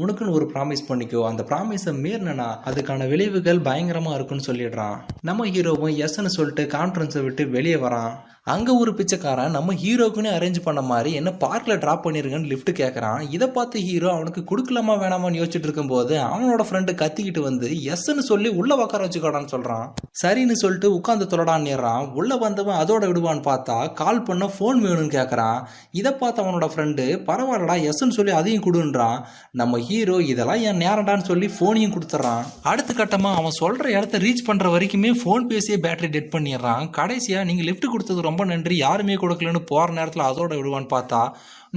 உனக்குன்னு 0.04 0.38
ஒரு 0.40 0.48
ப்ராமிஸ் 0.54 0.88
பண்ணிக்கோ. 0.90 1.22
அந்த 1.30 1.46
ப்ராமிஸை 1.52 1.94
மீறினா 2.06 2.50
அதுக்கான 2.72 3.08
விளைவுகள் 3.14 3.66
பயங்கரமாக 3.70 4.18
இருக்குன்னு 4.18 4.50
சொல்லிடுறான். 4.50 4.98
நம்ம 5.30 5.48
ஹீரோவும் 5.54 5.96
எஸ்ன்னு 6.06 6.36
சொல்லிட்டு 6.40 6.66
கான்ஃபரன்ஸை 6.78 7.24
விட்டு 7.28 7.46
வெளியே 7.56 7.80
வரான். 7.86 8.12
அங்கே 8.52 8.74
ஒரு 8.82 8.92
பிச்சைக்காரன் 8.98 9.56
நம்ம 9.56 9.74
ஹீரோக்குன்னு 9.82 10.30
அரேஞ்ச் 10.38 10.60
பண்ண 10.68 10.82
மாதிரி 10.92 11.10
என்ன 11.18 11.32
பார்க்கில் 11.42 11.82
ட்ராப் 11.82 12.02
பண்ணிருங்கன்னு 12.06 12.50
லிஃப்ட் 12.52 12.72
கேட்குறான் 12.80 13.20
இதை 13.36 13.48
பார்த்து 13.58 13.84
ஹீரோ 13.88 14.08
அவனுக்கு 14.14 14.42
கொடுக்கலாமா 14.52 14.94
வேணாமான்னு 15.02 15.40
யோசிச்சுட்டு 15.40 15.68
இருக்கும்போது 15.68 16.14
அவனோட 16.30 16.64
ஃப்ரெண்டு 16.68 16.94
கத்திக்கிட்டு 17.02 17.42
வந்து 17.48 17.68
எஸ்ன்னு 17.94 18.24
சொல்லி 18.30 18.50
உள்ள 18.60 18.76
உட்கார 18.76 19.02
வச்சுக்கோடான்னு 19.06 19.52
சொல்கிறான் 19.54 19.86
சரின்னு 20.22 20.56
சொல்லிட்டு 20.64 20.90
உட்காந்து 20.98 21.28
தொடடான்னுறான் 21.34 22.08
உள்ள 22.22 22.38
வந்தவன் 22.46 22.80
அதோட 22.82 23.10
விடுவான்னு 23.12 23.46
பார்த்தா 23.50 23.78
கால் 24.02 24.24
பண்ண 24.30 24.48
ஃபோன் 24.56 24.82
வேணும்னு 24.86 25.14
கேட்குறான் 25.18 25.60
இதை 26.00 26.14
பார்த்து 26.14 26.44
அவனோட 26.44 26.70
ஃப்ரெண்டு 26.74 27.06
பரவாயில்லடா 27.30 27.78
எஸ்ன்னு 27.90 28.18
சொல்லி 28.18 28.36
அதையும் 28.40 28.66
கொடுன்றான். 28.68 29.22
நம்ம 29.62 29.80
ஹீரோ 29.92 30.18
இதெல்லாம் 30.32 30.64
என் 30.70 30.82
நேரம்டான்னு 30.86 31.28
சொல்லி 31.30 31.48
ஃபோனையும் 31.56 31.94
கொடுத்துட்றான். 31.96 32.44
அடுத்த 32.72 32.92
கட்டமாக 33.00 33.40
அவன் 33.40 33.58
சொல்கிற 33.62 33.86
இடத்த 33.98 34.22
ரீச் 34.26 34.46
பண்ணுற 34.50 34.68
வரைக்குமே 34.76 35.12
ஃபோன் 35.22 35.48
பேசியே 35.52 35.78
பேட்டரி 35.86 36.10
டெட் 36.16 36.34
பண்ணிடுறான். 36.36 36.86
கடைசியாக 37.00 37.48
நீங்கள் 37.50 37.68
லிஃப்ட் 37.70 37.92
கொடுத்தது 37.94 38.28
ரொம்ப 38.30 38.46
நன்றி. 38.52 38.78
யாருமே 38.86 39.18
கொடுக்கலன்னு 39.24 39.64
போகிற 39.72 39.98
நேரத்தில் 40.00 40.30
அதோட 40.30 40.52
விடுவான்னு 40.60 40.94
பார்த்தா 40.96 41.22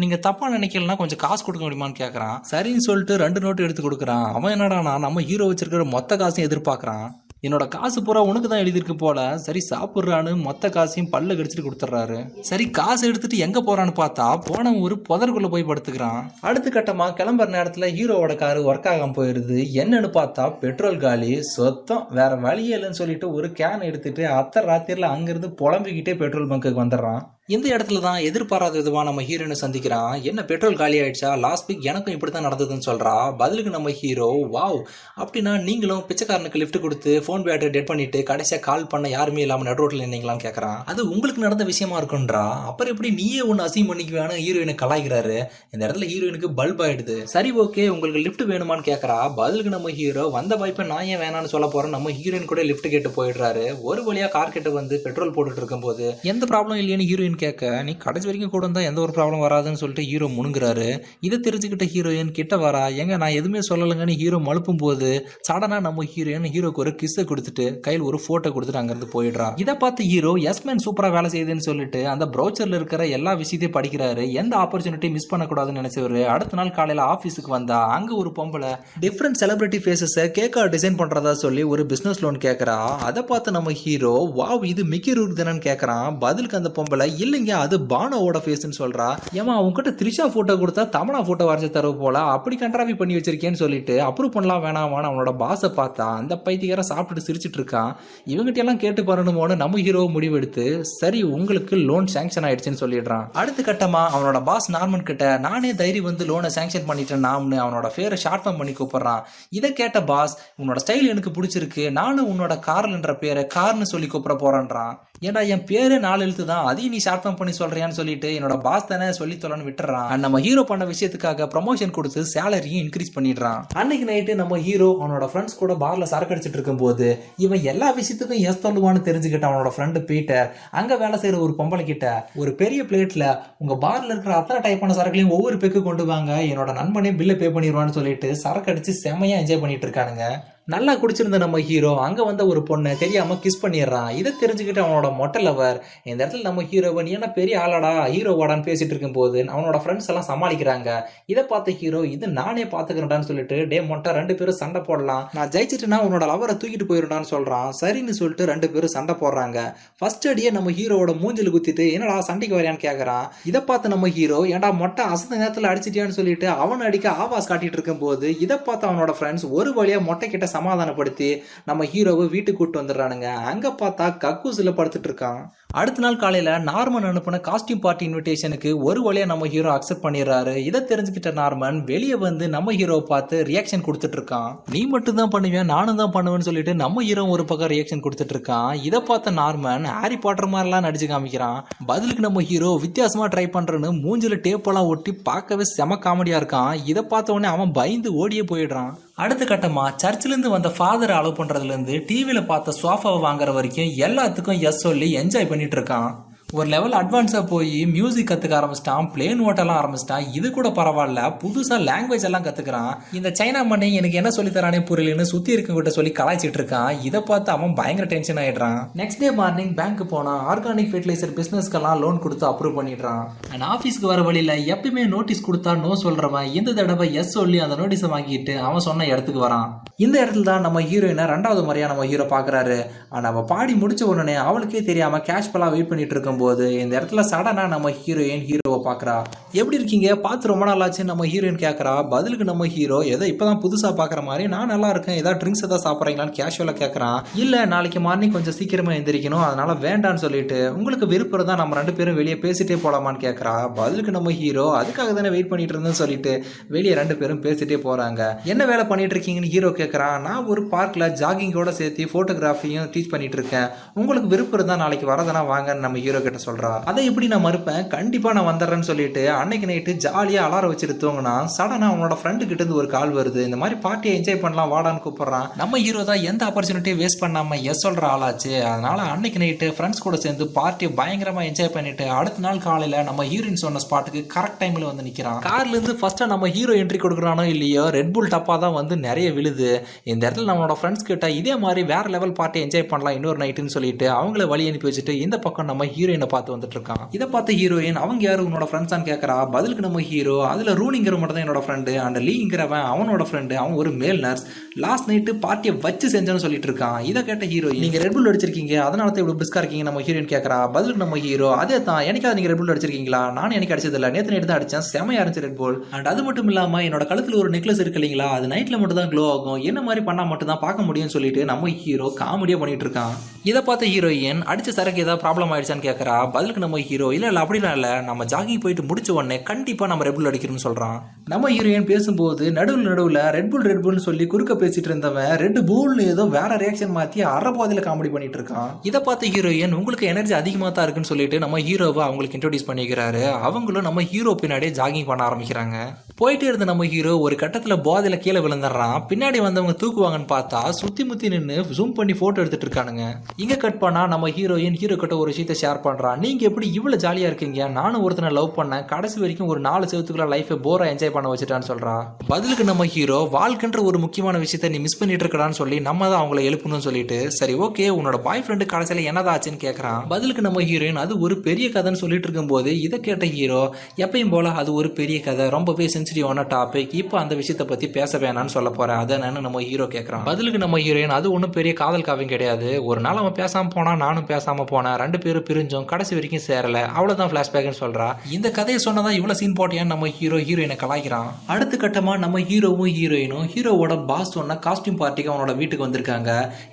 நீங்கள் 0.02 0.22
தப்பாக 0.26 0.54
நினைக்கலன்னா 0.56 0.96
கொஞ்சம் 1.00 1.22
காசு 1.24 1.42
கொடுக்க 1.46 1.64
முடியுமான்னு 1.66 2.00
கேட்குறான் 2.02 2.38
சரின்னு 2.52 2.86
சொல்லிட்டு 2.88 3.16
ரெண்டு 3.24 3.42
நோட்டு 3.44 3.66
எடுத்து 3.66 3.82
கொடுக்குறான். 3.82 4.26
அவன் 4.38 4.54
என்னடானா 4.54 4.94
நம்ம 5.06 5.22
ஹீரோ 5.30 5.46
வச்சிருக்கிற 5.50 5.84
மொத்த 5.96 6.16
காசையும் 6.22 6.48
எதிர்பார்க்குறான். 6.50 7.06
என்னோட 7.46 7.64
காசு 7.74 7.98
பூரா 8.02 8.20
உனக்கு 8.28 8.48
தான் 8.48 8.62
எழுதியிருக்கு 8.64 8.96
போல. 9.02 9.18
சரி 9.46 9.60
சாப்பிட்றான்னு 9.70 10.32
மொத்த 10.44 10.70
காசையும் 10.76 11.10
பல்ல 11.14 11.36
கடிச்சிட்டு 11.38 11.64
கொடுத்துட்றாரு. 11.66 12.18
சரி 12.50 12.66
காசு 12.78 13.02
எடுத்துட்டு 13.08 13.38
எங்க 13.46 13.60
போறான்னு 13.66 13.94
பார்த்தா 14.00 14.26
போன 14.48 14.72
ஒரு 14.84 14.96
புதருக்குள்ள 15.08 15.50
போய் 15.54 15.68
படுத்துக்கிறான். 15.70 16.22
அடுத்த 16.48 16.72
கட்டமா 16.76 17.08
கிளம்புற 17.20 17.48
நேரத்துல 17.56 17.90
ஹீரோவோட 17.98 18.36
காரு 18.44 18.62
ஒர்க் 18.70 18.90
ஆகாம 18.92 19.14
போயிருது. 19.18 19.58
என்னன்னு 19.82 20.10
பார்த்தா 20.18 20.46
பெட்ரோல் 20.64 21.02
காலி 21.06 21.32
சொத்தம் 21.56 22.06
வேற 22.20 22.34
வழியே 22.46 22.74
இல்லைன்னு 22.78 23.00
சொல்லிட்டு 23.02 23.32
ஒரு 23.38 23.50
கேன் 23.60 23.86
எடுத்துட்டு 23.90 24.24
அத்தை 24.40 24.62
ராத்திரில 24.70 25.14
அங்கிருந்து 25.16 25.50
புலம்பிக்கிட்டே 25.62 26.16
பெட்ரோல் 26.24 26.50
பங்குக்கு 26.52 26.84
வந்துடுறான். 26.84 27.22
இந்த 27.52 27.66
இடத்துல 27.72 28.00
தான் 28.04 28.22
எதிர்பாராத 28.26 28.74
விதமாக 28.80 29.06
நம்ம 29.06 29.22
ஹீரோனை 29.28 29.56
சந்திக்கிறான். 29.62 30.12
என்ன 30.28 30.40
பெட்ரோல் 30.50 30.78
காலி 30.78 30.96
ஆயிடுச்சா? 31.00 31.30
லாஸ்ட் 31.42 31.66
வீக் 31.70 31.88
எனக்கும் 31.90 32.14
இப்படி 32.16 32.30
தான் 32.32 32.46
நடந்ததுன்னு 32.46 32.86
சொல்கிறா 32.86 33.12
பதிலுக்கு 33.40 33.74
நம்ம 33.74 33.90
ஹீரோ 33.98 34.28
வாவ் 34.54 34.78
அப்படின்னா 35.22 35.52
நீங்களும் 35.66 36.00
பிச்சைக்காரனுக்கு 36.10 36.60
லிஃப்ட் 36.62 36.78
கொடுத்து 36.84 37.14
ஃபோன் 37.24 37.44
பேட்டரி 37.46 37.70
டெட் 37.74 37.88
பண்ணிட்டு 37.90 38.20
கடைசியாக 38.30 38.62
கால் 38.68 38.86
பண்ண 38.92 39.08
யாருமே 39.16 39.42
இல்லாமல் 39.46 39.68
நடு 39.68 39.82
ரோட்டில் 39.82 40.04
நின்னீங்களான்னு 40.04 40.44
கேட்குறான் 40.46 40.78
அது 40.92 41.04
உங்களுக்கு 41.10 41.44
நடந்த 41.46 41.66
விஷயமா 41.72 41.98
இருக்குன்றா? 42.00 42.46
அப்புறம் 42.70 42.92
எப்படி 42.94 43.10
நீயே 43.20 43.42
ஒன்று 43.48 43.66
அசீம் 43.66 43.90
பண்ணிக்குவேன்னு 43.90 44.38
ஹீரோயினை 44.46 44.76
கலாய்க்கிறாரு. 44.84 45.36
இந்த 45.74 45.82
இடத்துல 45.86 46.08
ஹீரோயினுக்கு 46.12 46.50
பல்ப் 46.62 46.82
ஆயிடுது. 46.86 47.18
சரி 47.34 47.52
ஓகே 47.64 47.86
உங்களுக்கு 47.96 48.24
லிஃப்ட் 48.28 48.46
வேணுமான்னு 48.52 48.88
கேட்குறா 48.90 49.18
பதிலுக்கு 49.42 49.74
நம்ம 49.76 49.94
ஹீரோ 50.00 50.26
வந்த 50.38 50.60
வாய்ப்பை 50.62 50.88
நான் 50.94 51.06
ஏன் 51.12 51.22
வேணாம்னு 51.24 51.52
சொல்ல 51.54 51.70
போறேன் 51.76 51.96
நம்ம 51.98 52.16
ஹீரோயின் 52.22 52.50
கூட 52.54 52.66
லிஃப்ட் 52.70 52.90
கேட்டு 52.96 53.14
போயிடுறாரு. 53.20 53.66
ஒரு 53.90 54.02
வழியாக 54.08 54.34
கார் 54.38 54.56
கிட்ட 54.56 54.74
வந்து 54.80 55.02
பெட்ரோல் 55.06 55.36
போட்டுட்டு 55.36 55.62
இருக்கும்போது 55.64 56.08
எந்த 56.34 56.44
ப்ராப்ளம் 56.54 56.82
இல்லைன்னு 56.84 57.10
ஹீரோயின் 57.12 57.32
கேட்க 57.42 57.82
நீ 57.86 57.92
கடைசி 58.04 58.26
வரைக்கும் 58.28 58.52
கூட 58.54 58.62
இருந்தால் 58.66 58.88
எந்த 58.90 59.00
ஒரு 59.04 59.12
ப்ராப்ளம் 59.16 59.44
வராதுன்னு 59.44 59.80
சொல்லிட்டு 59.82 60.04
ஹீரோ 60.10 60.26
முணுங்குறாரு. 60.36 60.88
இதை 61.26 61.36
தெரிஞ்சுக்கிட்ட 61.46 61.86
ஹீரோயின் 61.94 62.32
கிட்ட 62.38 62.56
வரா. 62.64 62.82
எங்க 63.02 63.16
நான் 63.22 63.36
எதுவுமே 63.40 63.62
சொல்லலைங்கன்னு 63.70 64.16
ஹீரோ 64.22 64.40
மழுப்பும் 64.48 64.80
போது 64.84 65.10
சடனாக 65.48 65.80
நம்ம 65.88 66.04
ஹீரோயின் 66.14 66.48
ஹீரோக்கு 66.54 66.82
ஒரு 66.84 66.92
கிஸ்ஸை 67.02 67.24
கொடுத்துட்டு 67.30 67.66
கையில் 67.86 68.06
ஒரு 68.10 68.20
ஃபோட்டோ 68.24 68.52
கொடுத்துட்டு 68.56 68.82
அங்கேருந்து 68.82 69.10
போயிடுறா. 69.16 69.48
இதை 69.64 69.76
பார்த்து 69.84 70.08
ஹீரோ 70.12 70.32
எஸ் 70.52 70.64
மேன் 70.68 70.84
சூப்பராக 70.86 71.16
வேலை 71.16 71.30
செய்யுதுன்னு 71.34 71.66
சொல்லிட்டு 71.68 72.02
அந்த 72.14 72.24
ப்ரௌச்சரில் 72.36 72.78
இருக்கிற 72.80 73.02
எல்லா 73.18 73.34
விஷயத்தையும் 73.42 73.76
படிக்கிறாரு. 73.78 74.24
எந்த 74.42 74.54
ஆப்பர்ச்சுனிட்டி 74.64 75.10
மிஸ் 75.16 75.30
பண்ணக்கூடாதுன்னு 75.32 75.82
நினைச்சவர் 75.82 76.16
அடுத்த 76.34 76.60
நாள் 76.60 76.76
காலையில் 76.78 77.04
ஆஃபீஸுக்கு 77.12 77.50
வந்தா 77.56 77.80
அங்கே 77.96 78.14
ஒரு 78.22 78.32
பொம்பளை 78.38 78.72
டிஃப்ரெண்ட் 79.04 79.40
செலிபிரிட்டி 79.42 79.80
ஃபேஸஸை 79.84 80.26
கேக்கா 80.38 80.62
டிசைன் 80.74 80.98
பண்ணுறதா 81.00 81.32
சொல்லி 81.44 81.62
ஒரு 81.72 81.82
பிஸ்னஸ் 81.92 82.20
லோன் 82.24 82.38
கேட்குறா 82.46 82.76
அதை 83.08 83.22
பார்த்து 83.30 83.56
நம்ம 83.56 83.72
ஹீரோ 83.82 84.12
வாவ் 84.38 84.64
இது 84.72 84.82
மிக்கி 84.92 85.12
ரூர் 85.18 85.38
தானேன்னு 85.40 85.64
கேட்குறான் 85.68 86.08
பதிலுக்கு 86.24 86.58
அந்த 86.60 86.70
பொம்பளை 86.76 87.06
இல்லைங்க 87.24 87.52
அது 87.64 87.78
பானோவோட 87.92 88.38
ஃபேஸ்ன்னு 88.44 88.78
சொல்றா. 88.80 89.08
ஏமா 89.40 89.56
உங்ககிட்ட 89.66 89.90
த்ரிஷா 90.00 90.26
ஃபோட்டோ 90.32 90.56
கொடுத்தா 90.62 90.84
தமனா 90.96 91.20
ஃபோட்டோ 91.26 91.44
வரைஞ்ச 91.50 91.70
தரவு 91.76 91.96
போல 92.02 92.22
அப்படி 92.34 92.56
கண்ட்ராவி 92.62 92.96
பண்ணி 93.00 93.16
வச்சிருக்கேன்னு 93.18 93.62
சொல்லிட்டு 93.62 93.96
அப்ரூவ் 94.08 94.34
பண்ணலாம் 94.36 94.62
வேணாமான்னு 94.64 95.10
அவனோட 95.10 95.32
பாஸை 95.42 95.70
பார்த்தா 95.80 96.06
அந்த 96.20 96.36
பைத்தியக்காரன் 96.46 96.90
சாப்பிட்டுட்டு 96.90 97.26
சிரிச்சிட்டு 97.28 97.58
இருக்கான். 97.60 97.90
இவங்கிட்ட 98.32 98.62
எல்லாம் 98.64 98.80
கேட்டு 98.84 99.02
பண்ணணுமோன்னு 99.10 99.56
நம்ம 99.62 99.80
ஹீரோ 99.86 100.02
முடிவெடுத்து 100.16 100.66
சரி 100.98 101.22
உங்களுக்கு 101.36 101.74
லோன் 101.88 102.08
சாங்ஷன் 102.14 102.46
ஆயிடுச்சுன்னு 102.48 102.82
சொல்லிடுறான். 102.82 103.24
அடுத்த 103.40 103.62
கட்டமா 103.68 104.02
அவனோட 104.14 104.40
பாஸ் 104.50 104.68
நார்மன் 104.76 105.06
கிட்ட 105.10 105.24
நானே 105.46 105.72
தைரி 105.82 106.02
வந்து 106.08 106.24
லோனை 106.30 106.50
சாங்ஷன் 106.56 106.88
பண்ணிட்டேன் 106.90 107.24
நாம்னு 107.28 107.58
அவனோட 107.64 107.90
பேரை 107.96 108.18
ஷார்ட் 108.24 108.44
ஃபார்ம் 108.44 108.60
பண்ணி 108.62 108.74
கூப்பிடுறான். 108.78 109.22
இதை 109.58 109.72
கேட்ட 109.80 110.02
பாஸ் 110.12 110.36
உன்னோட 110.62 110.80
ஸ்டைல் 110.84 111.10
எனக்கு 111.14 111.32
பிடிச்சிருக்கு 111.36 111.84
நானும் 112.00 112.30
உன்னோட 112.32 112.56
கார்ல்ன்ற 112.68 113.14
பேரை 113.24 113.44
கார்னு 113.56 113.90
சொல்லி 113.92 114.06
கூப்பிட 114.06 114.36
போறான்றான். 114.44 114.94
ஏன்டா 115.22 115.42
என் 115.54 115.64
பேரு 115.68 115.96
நாலு 116.04 116.22
எழுத்து 116.24 116.44
தான்? 116.44 116.64
அதையும் 116.68 116.94
நீ 116.94 116.98
ஷார்ட் 117.04 117.22
ஃபார்ம் 117.24 117.36
பண்ணி 117.40 117.52
சொல்றியான்னு 117.58 117.96
சொல்லிட்டு 117.98 118.28
என்னோட 118.36 118.54
பாஸ் 118.64 118.88
தானே 118.88 119.06
சொல்லி 119.18 119.36
தொலைன்னு 119.42 119.66
விட்டுறான். 119.68 120.08
நம்ம 120.24 120.40
ஹீரோ 120.46 120.62
பண்ண 120.70 120.84
விஷயத்துக்காக 120.90 121.46
ப்ரமோஷன் 121.52 121.94
கொடுத்து 121.96 122.20
சேலரியும் 122.32 122.82
இன்க்ரீஸ் 122.84 123.12
பண்ணிடுறான். 123.16 123.60
அன்னைக்கு 123.80 124.06
நைட்டு 124.10 124.34
நம்ம 124.40 124.58
ஹீரோ 124.66 124.88
அவனோட 125.00 125.26
ஃப்ரெண்ட்ஸ் 125.32 125.58
கூட 125.60 125.74
பார்ல 125.82 126.08
சரக்கு 126.12 126.34
அடிச்சிட்டு 126.34 126.58
இருக்கும்போது 126.58 127.08
இவன் 127.44 127.62
எல்லா 127.72 127.90
விஷயத்துக்கும் 127.98 128.42
எஸ் 128.48 128.62
சொல்லுவான்னு 128.64 129.06
தெரிஞ்சுக்கிட்ட 129.08 129.48
அவனோட 129.50 129.72
ஃப்ரெண்டு 129.76 130.02
பீட்டர். 130.10 130.48
அங்க 130.80 130.96
வேலை 131.04 131.18
செய்யற 131.24 131.40
ஒரு 131.46 131.54
பொம்பளை 131.60 131.86
கிட்ட 131.92 132.08
ஒரு 132.42 132.52
பெரிய 132.62 132.82
பிளேட்ல 132.90 133.26
உங்க 133.64 133.76
பார்ல 133.86 134.12
இருக்கிற 134.14 134.34
அத்தனை 134.40 134.60
டைப்பான 134.66 134.96
சரக்குலையும் 135.00 135.36
ஒவ்வொரு 135.38 135.58
பேக்கு 135.62 135.82
கொண்டு 135.88 136.06
வாங்க. 136.12 136.32
என்னோட 136.50 136.72
நண்பனே 136.80 137.12
பில்லை 137.20 137.36
பே 137.44 137.50
பண்ணிடுவான்னு 137.58 137.96
சொல்லிட்டு 138.00 138.30
சரக்கு 138.44 138.72
அடிச்சு 138.74 138.94
செமையா 139.04 139.38
என்ஜாய் 139.42 139.62
பண்ணிட்டு 139.64 139.88
இருக்கானுங்க. 139.88 140.26
நல்லா 140.72 140.92
குடிச்சிருந்த 141.00 141.38
நம்ம 141.42 141.56
ஹீரோ 141.68 141.90
அங்கே 142.04 142.22
வந்த 142.28 142.42
ஒரு 142.50 142.60
பொண்ணை 142.68 142.92
தெரியாமல் 143.00 143.40
கிஸ் 143.44 143.58
பண்ணிடுறான். 143.62 144.06
இதை 144.20 144.30
தெரிஞ்சுக்கிட்டு 144.42 144.80
அவனோட 144.84 145.08
மொட்டை 145.18 145.40
லவர் 145.46 145.78
இந்த 146.08 146.20
இடத்துல 146.20 146.44
நம்ம 146.46 146.62
ஹீரோவை 146.70 147.02
நீ 147.06 147.10
என்ன 147.16 147.28
பெரிய 147.38 147.54
ஆளாடா 147.62 147.90
ஹீரோவாடான்னு 148.14 148.64
பேசிட்டு 148.68 148.94
இருக்கும்போது 148.94 149.38
அவனோட 149.54 149.78
ஃப்ரெண்ட்ஸ் 149.82 150.08
எல்லாம் 150.10 150.26
சமாளிக்கிறாங்க. 150.28 150.90
இதை 151.32 151.42
பார்த்த 151.50 151.74
ஹீரோ 151.80 152.00
இது 152.12 152.28
நானே 152.38 152.64
பார்த்துக்கிறேன்டான்னு 152.74 153.28
சொல்லிட்டு 153.30 153.58
டே 153.72 153.80
மொட்டை 153.90 154.14
ரெண்டு 154.18 154.36
பேரும் 154.38 154.58
சண்டை 154.62 154.82
போடலாம். 154.88 155.26
நான் 155.38 155.52
ஜெயிச்சிட்டுனா 155.56 155.98
உன்னோட 156.06 156.28
லவரை 156.32 156.54
தூக்கிட்டு 156.62 156.86
போயிருடான்னு 156.92 157.30
சொல்கிறான் 157.34 157.68
சரின்னு 157.80 158.14
சொல்லிட்டு 158.20 158.46
ரெண்டு 158.52 158.70
பேரும் 158.76 158.94
சண்டை 158.96 159.16
போடுறாங்க. 159.24 159.58
ஃபர்ஸ்ட் 160.00 160.26
அடியே 160.32 160.52
நம்ம 160.56 160.74
ஹீரோவோட 160.78 161.14
மூஞ்சில் 161.24 161.52
குத்திட்டு 161.56 161.86
என்னடா 161.98 162.16
சண்டைக்கு 162.30 162.58
வரையான்னு 162.58 162.84
கேட்குறான் 162.86 163.28
இதை 163.52 163.62
பார்த்து 163.72 163.94
நம்ம 163.96 164.12
ஹீரோ 164.16 164.40
ஏன்டா 164.54 164.72
மொட்டை 164.82 165.04
அசந்த 165.12 165.42
நேரத்தில் 165.42 165.70
அடிச்சிட்டியான்னு 165.72 166.18
சொல்லிட்டு 166.20 166.50
அவன் 166.64 166.88
அடிக்க 166.88 167.16
ஆவாஸ் 167.26 167.50
காட்டிட்டு 167.52 167.80
இருக்கும்போது 167.80 168.26
இதை 168.46 168.58
பார்த்து 168.66 168.90
அவனோட 168.90 169.14
ஃப்ரெண்ட்ஸ் 169.20 169.48
ஒரு 169.58 169.70
வழியாக 169.80 170.08
மொட்டை 170.10 170.26
கிட்ட 170.30 170.52
சமாதானப்படுத்தி 170.56 171.30
நம்ம 171.68 171.84
ஹீரோவை 171.92 172.26
வீட்டுக்கு 172.34 172.60
கூட்டு 172.60 172.80
வந்துடுறானுங்க. 172.82 173.28
அங்கே 173.52 173.70
பார்த்தா 173.82 174.06
கக்கூசில் 174.24 174.76
படுத்துட்டு 174.78 175.10
இருக்கான். 175.10 175.42
அடுத்த 175.80 176.02
நாள் 176.02 176.18
காலையில் 176.22 176.50
நார்மன் 176.68 177.06
அனுப்பின 177.08 177.38
காஸ்டியூம் 177.46 177.80
பார்ட்டி 177.84 178.04
இன்விடேஷனுக்கு 178.08 178.70
ஒரு 178.88 179.00
வழியாக 179.06 179.28
நம்ம 179.30 179.46
ஹீரோ 179.54 179.70
அக்செப்ட் 179.76 180.02
பண்ணிடுறாரு. 180.04 180.52
இதை 180.68 180.80
தெரிஞ்சுக்கிட்ட 180.90 181.30
நார்மன் 181.38 181.78
வெளியே 181.88 182.16
வந்து 182.24 182.44
நம்ம 182.52 182.74
ஹீரோவை 182.76 183.04
பார்த்து 183.08 183.38
ரியாக்ஷன் 183.48 183.84
கொடுத்துட்டு 183.86 184.16
இருக்கான். 184.18 184.50
நீ 184.74 184.80
மட்டும் 184.92 185.18
தான் 185.20 185.32
பண்ணுவேன் 185.32 185.70
நானும் 185.74 185.98
தான் 186.02 186.12
பண்ணுவேன்னு 186.16 186.48
சொல்லிட்டு 186.48 186.74
நம்ம 186.82 187.02
ஹீரோ 187.08 187.24
ஒரு 187.36 187.46
பக்கம் 187.52 187.70
ரியாக்ஷன் 187.74 188.04
கொடுத்துட்டு 188.04 188.36
இருக்கான். 188.36 188.68
இதை 188.88 189.00
பார்த்த 189.08 189.32
நார்மன் 189.40 189.88
ஹாரி 189.94 190.18
பாட்டர் 190.26 190.52
மாதிரிலாம் 190.52 190.86
நடிச்சு 190.88 191.08
காமிக்கிறான். 191.14 191.58
பதிலுக்கு 191.90 192.26
நம்ம 192.26 192.44
ஹீரோ 192.50 192.70
வித்தியாசமாக 192.84 193.28
ட்ரை 193.34 193.46
பண்ணுறேன்னு 193.56 193.90
மூஞ்சில் 194.04 194.36
டேப்பெல்லாம் 194.46 194.90
ஒட்டி 194.92 195.14
பார்க்கவே 195.30 195.66
செம 195.76 195.98
காமெடியாக 196.06 196.42
இருக்கான். 196.42 196.72
இதை 196.92 197.04
பார்த்த 197.14 197.36
உடனே 197.36 197.50
அவன் 197.56 197.74
பயந்து 197.80 198.12
ஓடியே 198.22 198.44
போயிடுறான். 198.52 198.94
அடுத்த 199.24 199.42
கட்டமாக 199.48 199.90
சர்ச்சிலேருந்து 200.02 200.54
வந்த 200.54 200.68
ஃபாதர் 200.76 201.16
அலோவ் 201.18 201.36
பண்ணுறதுலேருந்து 201.40 201.96
டிவியில் 202.06 202.48
பார்த்த 202.48 202.78
சோஃபாவை 202.80 203.20
வாங்குற 203.26 203.50
வரைக்கும் 203.58 203.92
எல்லாத்துக்கும் 204.06 204.62
எஸ் 204.68 204.82
சொல்லி 204.86 205.08
என்ஜாய் 205.20 205.50
பண்ணி 205.50 205.63
இருக்கான். 205.70 206.33
ஒரு 206.48 206.68
லெவல் 206.72 206.94
அட்வான்ஸாக 206.98 207.44
போய் 207.50 207.70
மியூசிக் 207.94 208.28
கற்றுக்க 208.30 208.54
ஆரம்பிச்சிட்டான் 208.58 209.06
பிளேன் 209.14 209.40
ஓட்டெல்லாம் 209.44 209.78
ஆரம்பிச்சிட்டான். 209.80 210.24
இது 210.38 210.48
கூட 210.56 210.68
பரவாயில்ல. 210.76 211.20
புதுசாக 211.42 211.78
லாங்குவேஜ் 211.88 212.26
எல்லாம் 212.28 212.44
கற்றுக்கிறான் 212.46 212.92
இந்த 213.18 213.28
சைனா 213.38 213.60
மண்ணை 213.70 213.88
எனக்கு 214.00 214.18
என்ன 214.20 214.30
சொல்லி 214.36 214.50
தரானே 214.56 214.80
புரியலன்னு 214.90 215.26
சுற்றி 215.30 215.50
இருக்கவங்கிட்ட 215.54 215.92
சொல்லி 215.96 216.12
கலாய்ச்சிட்டு 216.18 216.58
இருக்கான். 216.60 216.90
இதை 217.08 217.20
பார்த்து 217.30 217.50
அவன் 217.54 217.74
பயங்கர 217.80 218.06
டென்ஷன் 218.12 218.40
ஆகிடுறான் 218.42 218.78
நெக்ஸ்ட் 219.00 219.22
டே 219.22 219.30
மார்னிங் 219.40 219.72
பேங்க் 219.80 220.02
போனான். 220.12 220.40
ஆர்கானிக் 220.52 220.92
ஃபெர்டிலைசர் 220.92 221.34
பிஸ்னஸ்க்கெல்லாம் 221.38 221.98
லோன் 222.02 222.22
கொடுத்து 222.26 222.46
அப்ரூவ் 222.50 222.78
பண்ணிடுறான். 222.78 223.24
அண்ட் 223.52 223.66
ஆஃபீஸ்க்கு 223.72 224.10
வர 224.12 224.22
வழியில் 224.28 224.54
எப்பயுமே 224.74 225.06
நோட்டீஸ் 225.14 225.44
கொடுத்தா 225.48 225.74
நோ 225.86 225.92
சொல்கிறவன் 226.04 226.48
இந்த 226.60 226.76
தடவை 226.80 227.08
எஸ் 227.22 227.34
சொல்லி 227.38 227.60
அந்த 227.66 227.78
நோட்டீஸை 227.82 228.10
வாங்கிட்டு 228.14 228.56
அவன் 228.68 228.86
சொன்ன 228.88 229.08
இடத்துக்கு 229.12 229.42
வரான். 229.46 229.66
இந்த 230.04 230.16
இடத்துல 230.22 230.48
தான் 230.52 230.64
நம்ம 230.68 230.84
ஹீரோயினை 230.92 231.26
ரெண்டாவது 231.34 231.64
முறையாக 231.66 231.92
நம்ம 231.94 232.06
ஹீரோ 232.12 232.28
பார்க்குறாரு. 232.36 232.78
ஆனால் 233.14 233.30
அவள் 233.32 233.48
பாடி 233.52 233.74
முடிச்ச 233.82 234.02
உடனே 234.14 234.38
அவளுக்கே 234.46 234.82
தெரியாமல் 234.92 235.26
கேஷ்பலா 235.30 235.68
வெயிட் 235.74 235.90
பண்ணிட்டு 235.90 236.12
இருக்கும்போது 236.34 236.66
இந்த 236.82 236.92
இடத்துல 236.98 237.22
சடனா 237.30 237.64
நம்ம 237.74 237.90
ஹீரோயின் 238.02 238.44
ஹீரோவை 238.48 238.78
பார்க்குறா 238.86 239.16
எப்படி 239.60 239.76
இருக்கீங்க? 239.78 240.08
பார்த்து 240.24 240.50
ரொம்ப 240.50 240.64
நாள் 240.68 240.82
ஆச்சு. 240.84 241.02
நம்ம 241.10 241.24
ஹீரோயின் 241.32 241.60
கேட்குறா 241.64 241.92
பதிலுக்கு 242.12 242.44
நம்ம 242.50 242.64
ஹீரோ 242.74 242.98
ஏதோ 243.14 243.24
இப்பதான் 243.32 243.60
புதுசா 243.64 243.90
பார்க்குற 244.00 244.20
மாதிரி 244.28 244.44
நான் 244.54 244.70
நல்லா 244.74 244.88
இருக்கேன். 244.94 245.18
ஏதாவது 245.20 245.38
ட்ரிங்க்ஸ் 245.42 245.62
ஏதாவது 245.66 245.84
சாப்பிட்றீங்களான்னு 245.86 246.34
கேஷுவலா 246.38 246.74
கேட்குறான் 246.80 247.18
இல்லை 247.42 247.60
நாளைக்கு 247.74 248.00
மார்னிங் 248.06 248.34
கொஞ்சம் 248.36 248.56
சீக்கிரமா 248.58 248.92
எந்திரிக்கணும். 248.98 249.44
அதனால 249.48 249.76
வேண்டான்னு 249.86 250.22
சொல்லிட்டு 250.24 250.58
உங்களுக்கு 250.78 251.08
விருப்பம் 251.12 251.48
தான் 251.50 251.60
நம்ம 251.62 251.78
ரெண்டு 251.80 251.94
பேரும் 251.98 252.18
வெளியே 252.20 252.36
பேசிட்டே 252.44 252.78
போகலாமான்னு 252.84 253.22
கேட்குறா 253.26 253.54
பதிலுக்கு 253.78 254.16
நம்ம 254.18 254.32
ஹீரோ 254.40 254.66
அதுக்காக 254.80 255.14
தானே 255.18 255.32
வெயிட் 255.36 255.50
பண்ணிட்டு 255.52 255.76
இருந்தேன்னு 255.76 256.00
சொல்லிட்டு 256.02 256.34
வெளியே 256.76 256.94
ரெண்டு 257.00 257.16
பேரும் 257.20 257.42
பேசிட்டே 257.46 257.78
போறாங்க. 257.86 258.20
என்ன 258.52 258.62
வேலை 258.72 258.86
பண்ணிட்டு 258.90 259.16
இருக்கீங்கன்னு 259.16 259.52
ஹீரோ 259.54 259.72
கேட்கறான் 259.80 260.18
நான் 260.28 260.50
ஒரு 260.54 260.64
பார்க்கில் 260.74 261.08
ஜாகிங்கோட 261.22 261.70
சேர்த்து 261.80 262.10
ஃபோட்டோகிராஃபியும் 262.14 262.90
டீச் 262.94 263.12
பண்ணிட்டு 263.14 263.38
இருக்கேன். 263.40 263.68
உங்களுக்கு 264.00 264.28
விருப்பம் 264.34 264.70
தான் 264.72 264.82
நாளைக்கு 264.84 265.06
வரதெல்லாம் 265.12 265.48
வாங்கன்னு 265.54 265.84
நம்ம 265.86 265.98
ஹீரோ 266.04 266.20
கிட்ட 266.26 266.40
சொல்றா. 266.46 266.72
அதை 266.90 267.02
எப்படி 267.10 267.26
நான் 267.32 267.44
மறுப்பேன்? 267.46 267.82
கண்டிப்பா 267.94 268.32
நான் 268.38 268.48
வந்துடுறேன்னு 268.50 268.88
சொல்லிட்டு 268.90 269.22
அன்னைக்கு 269.40 269.68
நைட்டு 269.70 269.94
ஜாலியா 270.04 270.42
அலாரம் 270.46 270.72
வச்சுட்டு 270.72 270.96
தூங்கினா 271.02 271.34
சடனா 271.56 271.88
அவனோட 271.92 272.16
ஃப்ரெண்டு 272.20 272.42
கிட்ட 272.48 272.60
இருந்து 272.62 272.80
ஒரு 272.82 272.90
கால் 272.96 273.12
வருது. 273.18 273.40
இந்த 273.48 273.58
மாதிரி 273.62 273.78
பார்ட்டியை 273.86 274.14
என்ஜாய் 274.18 274.42
பண்ணலாம் 274.44 274.72
வாடான்னு 274.74 275.04
கூப்பிடுறான். 275.06 275.48
நம்ம 275.62 275.80
ஹீரோ 275.84 276.04
தான் 276.10 276.24
எந்த 276.30 276.42
ஆப்பர்ச்சுனிட்டியும் 276.48 277.00
வேஸ்ட் 277.02 277.22
பண்ணாம 277.24 277.60
எஸ் 277.72 277.82
சொல்ற 277.86 278.04
ஆளாச்சு. 278.14 278.52
அதனால 278.72 278.98
அன்னைக்கு 279.14 279.42
நைட்டு 279.44 279.68
ஃப்ரெண்ட்ஸ் 279.78 280.04
கூட 280.06 280.16
சேர்ந்து 280.24 280.46
பார்ட்டியை 280.58 280.90
பயங்கரமா 281.00 281.44
என்ஜாய் 281.50 281.72
பண்ணிட்டு 281.76 282.06
அடுத்த 282.18 282.44
நாள் 282.46 282.62
காலையில 282.66 283.02
நம்ம 283.10 283.24
ஹீரோயின் 283.32 283.62
சொன்ன 283.64 283.82
ஸ்பாட்டுக்கு 283.86 284.22
கரெக்ட் 284.34 284.60
டைம்ல 284.62 284.84
வந்து 284.90 285.06
நிக்கிறான். 285.08 285.40
கார்ல 285.48 285.74
இருந்து 285.76 285.94
ஃபர்ஸ்டா 286.00 286.28
நம்ம 286.32 286.48
ஹீரோ 286.56 286.74
என்ட்ரி 286.82 287.00
கொடுக்குறானோ 287.04 287.46
இல்லையோ 287.54 287.84
ரெட் 287.98 288.12
புல் 288.16 288.32
டப்பா 288.34 288.56
தான் 288.64 288.76
வந்து 288.80 288.94
நிறைய 289.06 289.28
விழுது. 289.38 289.70
இந்த 290.12 290.22
இடத்துல 290.26 290.48
நம்மளோட 290.50 290.76
ஃப்ரெண்ட்ஸ் 290.80 291.08
கிட்ட 291.10 291.26
இதே 291.40 291.56
மாதிரி 291.64 291.82
வேற 291.92 292.04
லெவல் 292.14 292.36
பார்ட்டி 292.40 292.62
என்ஜாய் 292.64 292.88
பண்ணலாம் 292.92 293.16
இன்னொரு 293.18 293.40
நைட்டுன்னு 293.42 293.74
சொல்லிட்டு 293.76 294.06
அவங்கள 294.18 294.46
வழி 294.52 294.68
அனுப்பி 294.70 294.88
வச்சுட்டு 294.88 295.14
இந்த 295.24 295.36
பக்கம் 295.46 295.70
நம்ம 295.70 295.88
ஹீரோ 295.96 296.13
ஹீரோயினை 296.14 296.28
பார்த்து 296.34 296.54
வந்துட்டு 296.54 296.76
இருக்கான் 296.78 297.04
இதை 297.16 297.26
பார்த்த 297.34 297.56
ஹீரோயின் 297.60 297.98
அவங்க 298.02 298.22
யாரு? 298.28 298.42
உன்னோட 298.48 298.66
ஃப்ரெண்ட்ஸான்னு 298.70 299.06
கேட்கறா 299.10 299.36
பதிலுக்கு 299.54 299.86
நம்ம 299.86 300.00
ஹீரோ 300.10 300.36
அதுல 300.52 300.72
ரூனிங்கிற 300.80 301.16
மட்டும் 301.20 301.36
தான் 301.36 301.44
என்னோட 301.46 301.60
ஃப்ரெண்டு 301.64 301.92
அண்ட் 302.04 302.18
லீங்கிறவன் 302.28 302.84
அவனோட 302.92 303.22
ஃப்ரெண்டு 303.28 303.54
அவன் 303.62 303.78
ஒரு 303.82 303.90
மேல் 304.02 304.20
நர்ஸ் 304.26 304.44
லாஸ்ட் 304.84 305.08
நைட்டு 305.10 305.32
பார்ட்டியை 305.44 305.74
வச்சு 305.86 306.06
செஞ்சேன்னு 306.14 306.44
சொல்லிட்டு 306.44 306.68
இருக்கான். 306.70 306.98
இதை 307.10 307.20
கேட்ட 307.28 307.44
ஹீரோயின் 307.52 307.84
நீங்க 307.84 307.98
ரெட்புல் 308.04 308.28
அடிச்சிருக்கீங்க. 308.30 308.74
அதனால 308.86 309.08
தான் 309.10 309.22
இவ்வளவு 309.24 309.40
பிஸ்கா 309.42 309.60
இருக்கீங்க 309.62 309.86
நம்ம 309.88 310.02
ஹீரோயின் 310.06 310.30
கேட்கறா 310.34 310.58
பதிலுக்கு 310.76 311.02
நம்ம 311.04 311.18
ஹீரோ 311.26 311.48
அதே 311.62 311.78
தான். 311.88 312.02
எனக்காவது 312.10 312.36
நீங்க 312.38 312.42
நீங்கள் 312.44 312.60
புல் 312.60 312.72
அடிச்சிருக்கீங்களா? 312.72 313.20
நானும் 313.38 313.56
எனக்கு 313.58 313.74
அடிச்சது 313.74 313.98
இல்லை. 313.98 314.10
நேற்று 314.14 314.32
நைட்டு 314.34 314.48
தான் 314.50 314.58
அடிச்சேன். 314.60 314.84
செமையா 314.92 315.20
இருந்துச்சு 315.22 315.44
ரெட்புல் 315.46 315.76
அண்ட் 315.96 316.08
அது 316.12 316.22
மட்டும் 316.26 316.48
இல்லாம 316.52 316.82
என்னோட 316.86 317.04
கழுத்துல 317.10 317.38
ஒரு 317.42 317.50
நெக்லஸ் 317.56 317.82
இருக்கு 317.84 318.00
இல்லைங்களா? 318.00 318.28
அது 318.38 318.46
நைட்ல 318.54 318.78
மட்டும் 318.82 319.00
தான் 319.00 319.10
க்ளோ 319.12 319.24
ஆகும். 319.34 319.60
என்ன 319.70 319.80
மாதிரி 319.88 320.02
பண்ணா 320.08 320.24
மட்டும் 320.32 320.50
தான் 320.52 320.62
பார்க்க 320.66 320.88
முடியும்னு 320.88 321.14
சொல்லிட்டு 321.16 321.44
நம்ம 321.52 321.70
ஹீரோ 321.84 322.08
காமெடியா 322.22 322.58
பண்ணிட்டு 322.62 322.86
இருக்கான். 322.86 323.14
இதை 323.50 323.60
பார்த்த 323.68 323.92
ஹீரோயின் 323.94 324.42
அடிச்ச 324.52 324.70
சரக்கு 324.78 325.02
ஏதாவது 325.04 325.22
ப்ராப்ளம் 325.24 325.50
ஆயிடுச்சான்னு 325.54 325.86
கேட்குறா 326.04 326.30
பதிலுக்கு 326.34 326.64
நம்ம 326.64 326.78
ஹீரோ 326.88 327.08
இல்லை 327.16 327.28
இல்லை 327.30 327.42
அப்படிலாம் 327.44 327.76
இல்லை. 327.78 327.92
நம்ம 328.08 328.24
ஜாகிங் 328.32 328.62
போயிட்டு 328.64 328.82
முடிச்ச 328.90 329.10
உடனே 329.18 329.36
கண்டிப்பாக 329.50 329.88
நம்ம 329.92 330.04
ரெட்புல் 330.08 330.28
அடிக்கணும்னு 330.30 330.64
சொல்கிறான் 330.66 330.98
நம்ம 331.32 331.50
ஹீரோயின் 331.54 331.88
பேசும்போது 331.90 332.44
நடுவில் 332.58 332.88
நடுவில் 332.90 333.20
ரெட் 333.36 333.50
புல் 333.84 334.04
சொல்லி 334.06 334.24
குறுக்க 334.32 334.54
பேசிட்டு 334.62 334.88
இருந்தவன் 334.90 335.30
ரெட் 335.42 335.60
புல்னு 335.70 336.08
ஏதோ 336.14 336.24
வேற 336.36 336.50
ரியாக்ஷன் 336.62 336.94
மாற்றி 336.96 337.22
அரை 337.34 337.52
காமெடி 337.86 338.10
பண்ணிட்டு 338.14 338.38
இருக்கான். 338.38 338.68
இதை 338.88 339.00
பார்த்து 339.06 339.30
ஹீரோயின் 339.34 339.76
உங்களுக்கு 339.78 340.10
எனர்ஜி 340.12 340.34
அதிகமாக 340.40 340.72
தான் 340.72 340.84
இருக்குன்னு 340.86 341.10
சொல்லிட்டு 341.12 341.38
நம்ம 341.44 341.60
ஹீரோவை 341.68 342.02
அவங்களுக்கு 342.06 342.38
இன்ட்ரோடியூஸ் 342.38 342.68
பண்ணிக்கிறாரு. 342.70 343.22
அவங்களும் 343.48 343.86
நம்ம 343.88 344.02
ஹீரோ 344.12 344.34
பின்னாடியே 344.42 344.72
ஜாகிங் 344.80 345.08
பண்ண 345.10 345.22
ஆரம்பிக்கிறாங்க. 345.28 345.76
போயிட்டே 346.18 346.46
இருந்த 346.48 346.66
நம்ம 346.68 346.84
ஹீரோ 346.90 347.12
ஒரு 347.26 347.34
கட்டத்தில் 347.40 347.74
போதையில் 347.86 348.20
கீழே 348.24 348.40
விழுந்துடுறான். 348.42 348.98
பின்னாடி 349.10 349.38
வந்தவங்க 349.44 349.72
தூக்குவாங்கன்னு 349.80 350.28
பார்த்தா 350.32 350.58
சுற்றி 350.80 351.02
முத்தி 351.08 351.30
நின்று 351.32 351.56
ஜூம் 351.76 351.94
பண்ணி 351.96 352.14
ஃபோட்டோ 352.18 352.38
எடுத்துட்டு 352.42 352.66
இருக்கானுங்க. 352.66 353.04
இங்கே 353.42 353.56
கட் 353.64 353.80
பண்ணால் 353.80 354.10
நம்ம 354.12 354.28
ஹீரோயின் 354.36 354.76
ஹீரோ 354.80 354.96
கிட்ட 355.00 355.14
ஒரு 355.22 355.28
விஷயத்தை 355.32 355.56
ஷேர் 355.62 355.80
பண்ணுறான் 355.86 356.20
நீங்கள் 356.24 356.48
எப்படி 356.50 356.66
இவ்வளோ 356.78 356.98
ஜாலியாக 357.04 357.30
இருக்கீங்க? 357.30 357.66
நானும் 357.78 358.04
ஒருத்தனை 358.08 358.30
லவ் 358.38 358.50
பண்ணேன். 358.58 358.84
கடைசி 358.92 359.16
வரைக்கும் 359.22 359.50
ஒரு 359.54 359.62
நாலு 359.68 359.88
செவத்துக்குள்ள 359.92 360.28
லைஃபை 360.34 360.58
போராக 360.66 360.92
என்ஜாய் 360.92 361.12
பண்ண 361.16 361.32
வச்சுட்டான்னு 361.32 361.68
சொல்கிறான் 361.70 362.04
பதிலுக்கு 362.32 362.66
நம்ம 362.70 362.86
ஹீரோ 362.94 363.18
வாழ்க்கைன்ற 363.36 363.82
ஒரு 363.88 364.00
முக்கியமான 364.04 364.42
விஷயத்த 364.44 364.70
நீ 364.76 364.80
மிஸ் 364.86 364.98
பண்ணிட்டு 365.02 365.26
இருக்கடான்னு 365.26 365.58
சொல்லி 365.62 365.80
நம்ம 365.88 366.10
தான் 366.12 366.22
அவங்கள 366.22 366.46
எழுப்பணும்னு 366.50 366.86
சொல்லிட்டு 366.88 367.18
சரி 367.40 367.56
ஓகே 367.66 367.88
உன்னோட 367.98 368.22
பாய் 368.28 368.44
ஃப்ரெண்டு 368.46 368.70
கடைசியில் 368.74 369.10
என்னதாச்சுன்னு 369.12 369.62
கேட்குறான் 369.66 370.00
பதிலுக்கு 370.14 370.46
நம்ம 370.48 370.64
ஹீரோயின் 370.70 371.02
அது 371.04 371.18
ஒரு 371.26 371.36
பெரிய 371.48 371.68
கதைன்னு 371.76 372.02
சொல்லிட்டு 372.04 372.28
இருக்கும்போது 372.30 372.72
இதை 372.86 373.00
கேட்ட 373.10 373.32
ஹீரோ 373.36 373.62
எப்பயும் 374.04 374.32
போல 374.36 374.54
அது 374.62 374.72
ஒரு 374.80 374.90
பெரிய 375.02 375.18
கதை. 375.28 375.50
ரொம்பவே 375.58 375.90
சென்சிட்டிவான 376.04 376.42
டாபிக் 376.52 376.94
இப்போ 377.00 377.16
அந்த 377.20 377.34
விஷயத்தை 377.38 377.64
பத்தி 377.68 377.86
பேச 377.96 378.18
வேணாம்னு 378.22 378.52
சொல்ல 378.54 378.70
போறேன். 378.78 378.98
அதை 379.02 379.12
என்னன்னு 379.16 379.40
நம்ம 379.44 379.60
ஹீரோ 379.68 379.84
கேட்கறான் 379.94 380.24
பதிலுக்கு 380.28 380.58
நம்ம 380.62 380.78
ஹீரோயின் 380.84 381.14
அது 381.18 381.26
ஒன்றும் 381.36 381.54
பெரிய 381.56 381.72
காதல் 381.80 382.04
காவியம் 382.08 382.32
கிடையாது. 382.32 382.68
ஒரு 382.88 383.00
நாள் 383.04 383.20
அவன் 383.20 383.36
பேசாம 383.38 383.70
போனா 383.74 383.92
நானும் 384.02 384.26
பேசாம 384.32 384.64
போனேன் 384.72 384.96
ரெண்டு 385.02 385.18
பேரும் 385.24 385.46
பிரிஞ்சோம் 385.48 385.86
கடைசி 385.92 386.12
வரைக்கும் 386.18 386.44
சேரல. 386.48 386.80
அவ்வளவுதான் 386.96 387.30
பிளாஷ்பேக்னு 387.32 387.78
சொல்றா. 387.82 388.08
இந்த 388.36 388.50
கதையை 388.58 388.80
சொன்னதா 388.86 389.12
இவ்வளவு 389.18 389.38
சீன் 389.40 389.56
போட்டியான்னு 389.60 389.92
நம்ம 389.94 390.10
ஹீரோ 390.18 390.40
ஹீரோயினை 390.48 390.76
கலாய்க்கிறான். 390.82 391.30
அடுத்த 391.54 391.80
கட்டமா 391.84 392.14
நம்ம 392.24 392.42
ஹீரோவும் 392.50 392.92
ஹீரோயினும் 392.98 393.46
ஹீரோவோட 393.54 393.96
பாஸ் 394.10 394.34
சொன்ன 394.36 394.58
காஸ்டியூம் 394.66 395.00
பார்ட்டிக்கு 395.02 395.32
அவனோட 395.32 395.54
வீட்டுக்கு 395.60 395.86
வந்திருக்காங்க. 395.86 396.30